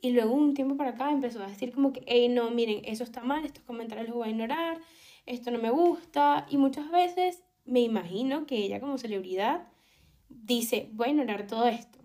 Y 0.00 0.10
luego 0.10 0.32
un 0.32 0.54
tiempo 0.54 0.76
para 0.76 0.90
acá 0.90 1.10
empezó 1.10 1.42
a 1.42 1.48
decir 1.48 1.72
como 1.72 1.92
que, 1.92 2.02
hey, 2.06 2.28
no, 2.28 2.50
miren, 2.50 2.82
eso 2.84 3.02
está 3.02 3.22
mal, 3.22 3.44
estos 3.44 3.64
comentarios 3.64 4.08
los 4.08 4.16
voy 4.16 4.28
a 4.28 4.30
ignorar, 4.30 4.80
esto 5.26 5.50
no 5.50 5.58
me 5.58 5.70
gusta. 5.70 6.46
Y 6.48 6.56
muchas 6.56 6.90
veces 6.90 7.42
me 7.64 7.80
imagino 7.80 8.46
que 8.46 8.56
ella 8.56 8.80
como 8.80 8.98
celebridad 8.98 9.66
dice, 10.28 10.88
voy 10.92 11.08
a 11.08 11.10
ignorar 11.10 11.46
todo 11.46 11.66
esto. 11.66 11.98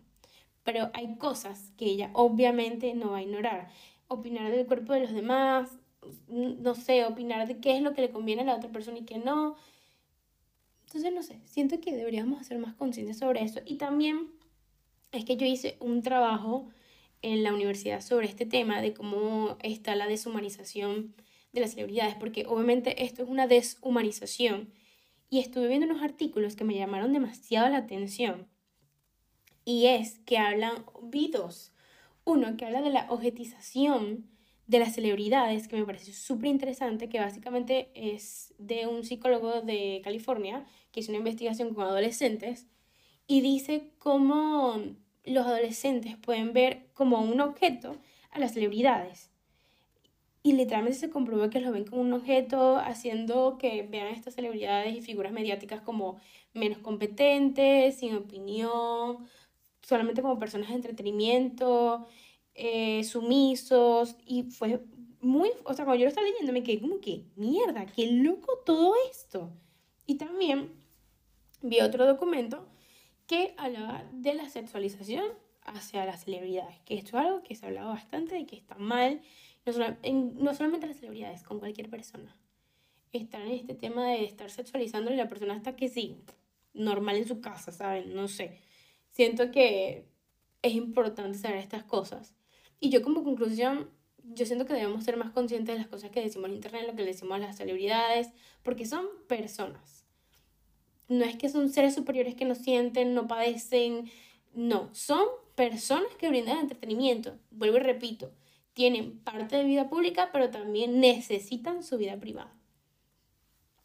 Pero 0.64 0.90
hay 0.94 1.18
cosas 1.18 1.72
que 1.78 1.86
ella 1.86 2.10
obviamente 2.14 2.94
no 2.94 3.12
va 3.12 3.18
a 3.18 3.22
ignorar 3.24 3.70
opinar 4.08 4.52
del 4.52 4.66
cuerpo 4.66 4.94
de 4.94 5.02
los 5.02 5.14
demás, 5.14 5.78
no 6.28 6.76
sé, 6.76 7.06
opinar 7.06 7.48
de 7.48 7.60
qué 7.60 7.76
es 7.76 7.82
lo 7.82 7.94
que 7.94 8.02
le 8.02 8.12
conviene 8.12 8.44
a 8.44 8.46
la 8.46 8.56
otra 8.56 8.72
persona 8.72 9.00
y 9.00 9.06
qué 9.06 9.18
no. 9.18 9.56
Entonces, 10.86 11.14
no 11.14 11.24
sé, 11.24 11.40
siento 11.46 11.80
que 11.80 11.96
deberíamos 11.96 12.40
hacer 12.40 12.60
más 12.60 12.76
conscientes 12.76 13.18
sobre 13.18 13.44
eso. 13.44 13.62
Y 13.66 13.76
también 13.76 14.32
es 15.14 15.26
que 15.26 15.38
yo 15.38 15.46
hice 15.46 15.78
un 15.80 16.02
trabajo 16.02 16.68
en 17.22 17.44
la 17.44 17.54
universidad 17.54 18.02
sobre 18.02 18.28
este 18.28 18.46
tema 18.46 18.82
de 18.82 18.94
cómo 18.94 19.58
está 19.62 19.96
la 19.96 20.08
deshumanización 20.08 21.16
de 21.54 21.62
las 21.62 21.72
celebridades, 21.72 22.16
porque 22.16 22.46
obviamente 22.48 23.04
esto 23.04 23.24
es 23.24 23.30
una 23.30 23.48
deshumanización. 23.48 24.74
Y 25.30 25.40
estuve 25.40 25.68
viendo 25.68 25.88
unos 25.88 26.04
artículos 26.04 26.56
que 26.56 26.64
me 26.64 26.76
llamaron 26.76 27.14
demasiado 27.14 27.70
la 27.70 27.78
atención. 27.78 28.48
Y 29.66 29.86
es 29.86 30.20
que 30.26 30.38
hablan, 30.38 30.84
vi 31.04 31.32
uno 32.26 32.58
que 32.58 32.66
habla 32.66 32.82
de 32.82 32.90
la 32.90 33.08
objetización 33.10 34.30
de 34.68 34.80
las 34.80 34.96
celebridades, 34.96 35.68
que 35.68 35.76
me 35.76 35.86
parece 35.86 36.14
súper 36.14 36.48
interesante, 36.48 37.08
que 37.10 37.20
básicamente 37.20 37.92
es 37.94 38.54
de 38.58 38.88
un 38.88 39.04
psicólogo 39.04 39.62
de 39.62 40.02
California 40.04 40.66
que 40.92 41.02
hizo 41.02 41.12
una 41.12 41.20
investigación 41.20 41.74
con 41.74 41.86
adolescentes 41.86 42.68
y 43.28 43.42
dice 43.42 43.92
cómo 44.00 44.96
los 45.26 45.46
adolescentes 45.46 46.18
pueden 46.18 46.54
ver 46.54 46.88
como 46.94 47.22
un 47.22 47.40
objeto 47.42 47.98
a 48.32 48.40
las 48.40 48.54
celebridades. 48.54 49.30
Y 50.46 50.54
literalmente 50.54 51.00
se 51.00 51.10
comprobó 51.10 51.50
que 51.50 51.62
lo 51.62 51.72
ven 51.72 51.86
como 51.86 52.02
un 52.02 52.12
objeto, 52.12 52.78
haciendo 52.78 53.58
que 53.58 53.84
vean 53.84 54.08
a 54.08 54.12
estas 54.12 54.36
celebridades 54.36 54.94
y 54.94 55.02
figuras 55.02 55.32
mediáticas 55.32 55.82
como 55.82 56.20
menos 56.54 56.80
competentes, 56.80 57.96
sin 57.98 58.16
opinión, 58.16 59.26
solamente 59.82 60.22
como 60.22 60.40
personas 60.40 60.70
de 60.70 60.76
entretenimiento, 60.76 62.06
eh, 62.56 63.04
sumisos, 63.06 64.18
y 64.26 64.44
fue 64.44 64.82
muy, 65.22 65.50
o 65.64 65.74
sea, 65.74 65.86
cuando 65.86 66.00
yo 66.00 66.06
lo 66.06 66.10
estaba 66.10 66.28
leyendo 66.28 66.52
me 66.52 66.64
quedé 66.64 66.82
como 66.82 67.00
que, 67.00 67.26
mierda, 67.36 67.86
qué 67.86 68.12
loco 68.12 68.60
todo 68.66 68.94
esto. 69.10 69.50
Y 70.06 70.16
también 70.16 70.74
vi 71.62 71.80
otro 71.80 72.06
documento 72.06 72.68
que 73.34 73.54
hablaba 73.58 74.04
de 74.12 74.34
la 74.34 74.50
sexualización 74.50 75.26
hacia 75.64 76.06
las 76.06 76.24
celebridades, 76.24 76.80
que 76.86 76.96
esto 76.96 77.18
es 77.18 77.26
algo 77.26 77.44
que 77.44 77.56
se 77.56 77.66
ha 77.66 77.70
hablado 77.70 77.90
bastante 77.90 78.36
de 78.36 78.46
que 78.46 78.56
está 78.56 78.76
mal, 78.76 79.22
no, 79.66 79.74
no 80.12 80.54
solamente 80.54 80.88
las 80.88 80.98
celebridades, 80.98 81.44
con 81.44 81.60
cualquier 81.60 81.90
persona. 81.90 82.36
Están 83.12 83.44
en 83.44 83.54
este 83.54 83.76
tema 83.76 84.08
de 84.08 84.26
estar 84.26 84.50
sexualizando 84.50 85.12
y 85.12 85.16
la 85.16 85.28
persona 85.28 85.54
hasta 85.54 85.76
que 85.76 85.88
sí, 85.88 86.18
normal 86.74 87.18
en 87.18 87.28
su 87.28 87.42
casa, 87.42 87.72
¿saben? 87.72 88.14
No 88.14 88.28
sé 88.28 88.60
siento 89.14 89.52
que 89.52 90.06
es 90.62 90.74
importante 90.74 91.38
saber 91.38 91.58
estas 91.58 91.84
cosas. 91.84 92.34
Y 92.80 92.90
yo 92.90 93.02
como 93.02 93.24
conclusión, 93.24 93.90
yo 94.24 94.46
siento 94.46 94.66
que 94.66 94.74
debemos 94.74 95.04
ser 95.04 95.18
más 95.18 95.32
conscientes 95.32 95.76
de 95.76 95.80
las 95.80 95.88
cosas 95.88 96.12
que 96.12 96.22
decimos 96.22 96.50
en 96.50 96.56
internet, 96.56 96.86
lo 96.88 96.96
que 96.96 97.06
decimos 97.06 97.36
a 97.36 97.40
las 97.40 97.58
celebridades, 97.58 98.30
porque 98.64 98.86
son 98.86 99.06
personas. 99.28 100.03
No 101.08 101.26
es 101.26 101.36
que 101.36 101.50
son 101.50 101.70
seres 101.70 101.96
superiores 101.96 102.36
que 102.36 102.46
no 102.46 102.56
sienten, 102.56 103.14
no 103.14 103.28
padecen, 103.28 104.10
no, 104.54 104.90
son 104.94 105.24
personas 105.56 106.14
que 106.18 106.30
brindan 106.30 106.60
entretenimiento. 106.60 107.38
Vuelvo 107.52 107.78
y 107.78 107.82
repito, 107.82 108.32
tienen 108.74 109.20
parte 109.20 109.58
de 109.58 109.64
vida 109.64 109.90
pública, 109.90 110.30
pero 110.32 110.50
también 110.50 111.00
necesitan 111.00 111.84
su 111.84 111.98
vida 111.98 112.20
privada. 112.20 112.54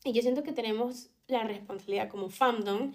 Y 0.05 0.13
yo 0.13 0.23
siento 0.23 0.43
que 0.43 0.53
tenemos 0.53 1.11
la 1.27 1.45
responsabilidad 1.45 2.09
como 2.09 2.31
fandom 2.31 2.93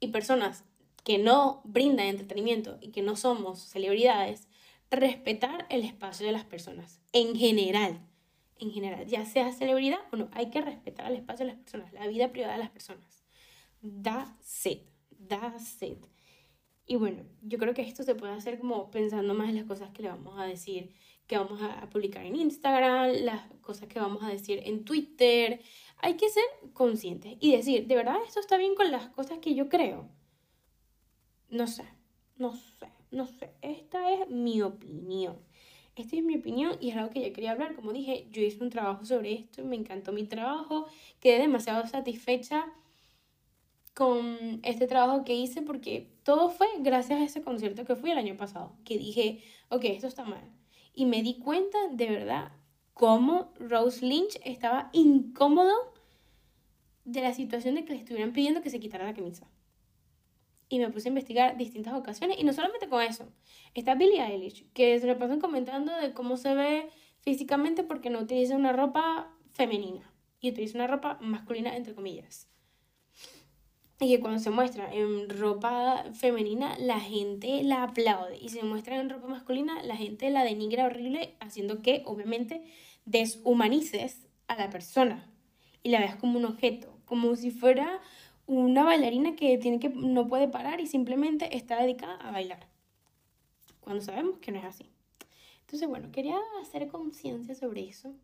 y 0.00 0.08
personas 0.08 0.64
que 1.04 1.18
no 1.18 1.60
brindan 1.64 2.06
entretenimiento 2.06 2.78
y 2.80 2.88
que 2.88 3.02
no 3.02 3.14
somos 3.14 3.60
celebridades, 3.60 4.48
respetar 4.90 5.66
el 5.70 5.84
espacio 5.84 6.26
de 6.26 6.32
las 6.32 6.44
personas 6.44 7.00
en 7.12 7.36
general. 7.36 8.00
En 8.58 8.72
general, 8.72 9.06
ya 9.06 9.24
sea 9.24 9.52
celebridad 9.52 10.00
o 10.12 10.16
no, 10.16 10.28
hay 10.32 10.50
que 10.50 10.60
respetar 10.60 11.10
el 11.10 11.18
espacio 11.18 11.46
de 11.46 11.52
las 11.52 11.60
personas, 11.60 11.92
la 11.92 12.06
vida 12.08 12.32
privada 12.32 12.54
de 12.54 12.60
las 12.60 12.70
personas. 12.70 13.15
Da 13.80 14.36
set, 14.40 14.82
da 15.10 15.58
set. 15.58 15.98
Y 16.86 16.96
bueno, 16.96 17.24
yo 17.42 17.58
creo 17.58 17.74
que 17.74 17.82
esto 17.82 18.04
se 18.04 18.14
puede 18.14 18.32
hacer 18.32 18.58
como 18.58 18.90
pensando 18.90 19.34
más 19.34 19.48
en 19.48 19.56
las 19.56 19.64
cosas 19.64 19.90
que 19.90 20.02
le 20.02 20.08
vamos 20.08 20.38
a 20.38 20.44
decir, 20.44 20.92
que 21.26 21.36
vamos 21.36 21.60
a 21.60 21.88
publicar 21.90 22.24
en 22.24 22.36
Instagram, 22.36 23.10
las 23.24 23.50
cosas 23.60 23.88
que 23.88 23.98
vamos 23.98 24.22
a 24.22 24.28
decir 24.28 24.60
en 24.64 24.84
Twitter. 24.84 25.60
Hay 25.98 26.14
que 26.14 26.28
ser 26.28 26.44
conscientes 26.72 27.36
y 27.40 27.52
decir, 27.52 27.88
¿de 27.88 27.96
verdad 27.96 28.16
esto 28.26 28.38
está 28.38 28.56
bien 28.56 28.76
con 28.76 28.92
las 28.92 29.08
cosas 29.08 29.38
que 29.38 29.54
yo 29.54 29.68
creo? 29.68 30.08
No 31.48 31.66
sé, 31.66 31.84
no 32.36 32.52
sé, 32.52 32.88
no 33.10 33.26
sé. 33.26 33.50
Esta 33.62 34.12
es 34.12 34.28
mi 34.28 34.62
opinión. 34.62 35.36
Esta 35.96 36.16
es 36.16 36.22
mi 36.22 36.36
opinión 36.36 36.76
y 36.80 36.90
es 36.90 36.96
algo 36.96 37.10
que 37.10 37.26
yo 37.26 37.32
quería 37.32 37.52
hablar. 37.52 37.74
Como 37.74 37.92
dije, 37.92 38.28
yo 38.30 38.42
hice 38.42 38.62
un 38.62 38.70
trabajo 38.70 39.04
sobre 39.04 39.32
esto 39.32 39.62
y 39.62 39.64
me 39.64 39.76
encantó 39.76 40.12
mi 40.12 40.24
trabajo. 40.24 40.86
Quedé 41.20 41.38
demasiado 41.40 41.86
satisfecha 41.86 42.72
con 43.96 44.60
este 44.62 44.86
trabajo 44.86 45.24
que 45.24 45.34
hice 45.34 45.62
porque 45.62 46.12
todo 46.22 46.50
fue 46.50 46.66
gracias 46.80 47.18
a 47.18 47.24
ese 47.24 47.40
concierto 47.40 47.86
que 47.86 47.96
fui 47.96 48.10
el 48.10 48.18
año 48.18 48.36
pasado. 48.36 48.76
Que 48.84 48.98
dije, 48.98 49.42
ok, 49.70 49.84
esto 49.84 50.06
está 50.06 50.26
mal. 50.26 50.52
Y 50.92 51.06
me 51.06 51.22
di 51.22 51.38
cuenta 51.38 51.78
de 51.90 52.10
verdad 52.10 52.52
cómo 52.92 53.54
Rose 53.58 54.04
Lynch 54.04 54.38
estaba 54.44 54.90
incómodo 54.92 55.72
de 57.06 57.22
la 57.22 57.32
situación 57.32 57.74
de 57.74 57.86
que 57.86 57.94
le 57.94 58.00
estuvieran 58.00 58.34
pidiendo 58.34 58.60
que 58.60 58.68
se 58.68 58.80
quitara 58.80 59.06
la 59.06 59.14
camisa 59.14 59.48
y 60.68 60.78
me 60.78 60.90
puse 60.90 61.08
a 61.08 61.12
investigar 61.12 61.56
distintas 61.56 61.94
ocasiones 61.94 62.36
y 62.38 62.44
no 62.44 62.52
solamente 62.52 62.90
con 62.90 63.00
eso. 63.00 63.26
Está 63.72 63.94
Billie 63.94 64.22
Eilish, 64.22 64.70
que 64.74 65.00
se 65.00 65.06
le 65.06 65.14
pasan 65.14 65.40
comentando 65.40 65.96
de 65.96 66.12
cómo 66.12 66.36
se 66.36 66.54
ve 66.54 66.90
físicamente 67.20 67.82
porque 67.82 68.10
no 68.10 68.18
utiliza 68.18 68.56
una 68.56 68.74
ropa 68.74 69.32
femenina 69.54 70.12
y 70.38 70.50
utiliza 70.50 70.76
una 70.76 70.86
ropa 70.86 71.16
masculina 71.22 71.74
entre 71.74 71.94
comillas. 71.94 72.50
Y 73.98 74.08
que 74.08 74.20
cuando 74.20 74.38
se 74.38 74.50
muestra 74.50 74.92
en 74.92 75.30
ropa 75.30 76.04
femenina, 76.12 76.76
la 76.78 77.00
gente 77.00 77.62
la 77.62 77.82
aplaude. 77.84 78.38
Y 78.38 78.50
se 78.50 78.62
muestra 78.62 79.00
en 79.00 79.08
ropa 79.08 79.26
masculina, 79.26 79.82
la 79.82 79.96
gente 79.96 80.28
la 80.30 80.44
denigra 80.44 80.86
horrible, 80.86 81.34
haciendo 81.40 81.80
que, 81.80 82.02
obviamente, 82.04 82.62
deshumanices 83.06 84.26
a 84.48 84.56
la 84.56 84.68
persona. 84.68 85.30
Y 85.82 85.90
la 85.90 86.00
veas 86.00 86.16
como 86.16 86.38
un 86.38 86.44
objeto, 86.44 86.92
como 87.06 87.34
si 87.36 87.50
fuera 87.50 88.00
una 88.46 88.84
bailarina 88.84 89.34
que, 89.34 89.56
tiene 89.58 89.80
que 89.80 89.88
no 89.88 90.28
puede 90.28 90.48
parar 90.48 90.80
y 90.80 90.86
simplemente 90.86 91.56
está 91.56 91.80
dedicada 91.80 92.16
a 92.16 92.30
bailar. 92.30 92.66
Cuando 93.80 94.02
sabemos 94.02 94.38
que 94.38 94.52
no 94.52 94.58
es 94.58 94.64
así. 94.64 94.86
Entonces, 95.60 95.88
bueno, 95.88 96.12
quería 96.12 96.38
hacer 96.60 96.86
conciencia 96.88 97.54
sobre 97.54 97.88
eso, 97.88 98.14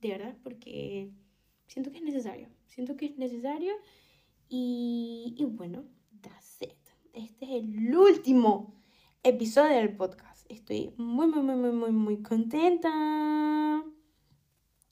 de 0.00 0.08
verdad, 0.10 0.36
porque 0.42 1.10
siento 1.66 1.90
que 1.90 1.98
es 1.98 2.04
necesario. 2.04 2.48
Siento 2.66 2.96
que 2.96 3.06
es 3.06 3.16
necesario 3.18 3.74
y, 4.48 5.46
bueno, 5.50 5.84
that's 6.20 6.62
it. 6.62 6.72
Este 7.12 7.44
es 7.44 7.64
el 7.64 7.94
último 7.94 8.74
episodio 9.22 9.76
del 9.76 9.94
podcast. 9.96 10.50
Estoy 10.50 10.92
muy, 10.96 11.26
muy, 11.26 11.42
muy, 11.42 11.56
muy, 11.56 11.72
muy, 11.72 11.92
muy 11.92 12.22
contenta. 12.22 13.84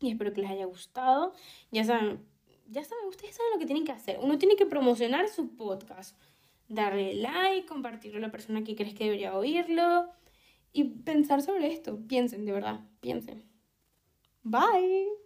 Y 0.01 0.11
espero 0.11 0.33
que 0.33 0.43
les 0.43 0.51
haya 0.51 0.67
gustado. 0.67 1.33
Ya 1.71 1.85
saben, 1.85 2.25
ya 2.69 2.85
saben, 2.85 3.07
ustedes 3.09 3.37
saben 3.37 3.53
lo 3.55 3.59
que 3.59 3.67
tienen 3.67 3.85
que 3.85 3.93
hacer. 3.93 4.19
Uno 4.23 4.39
tiene 4.39 4.57
que 4.57 4.67
promocionar 4.67 5.29
su 5.29 5.57
podcast, 5.57 6.19
darle 6.69 7.15
like, 7.15 7.67
compartirlo 7.67 8.19
a 8.19 8.23
la 8.23 8.31
persona 8.31 8.63
que 8.63 8.77
crees 8.77 8.95
que 8.95 9.05
debería 9.05 9.35
oírlo 9.35 10.11
y 10.73 10.85
pensar 10.85 11.41
sobre 11.41 11.73
esto. 11.73 11.99
Piensen, 12.07 12.45
de 12.45 12.53
verdad, 12.53 12.81
piensen. 13.01 13.45
Bye. 14.43 15.26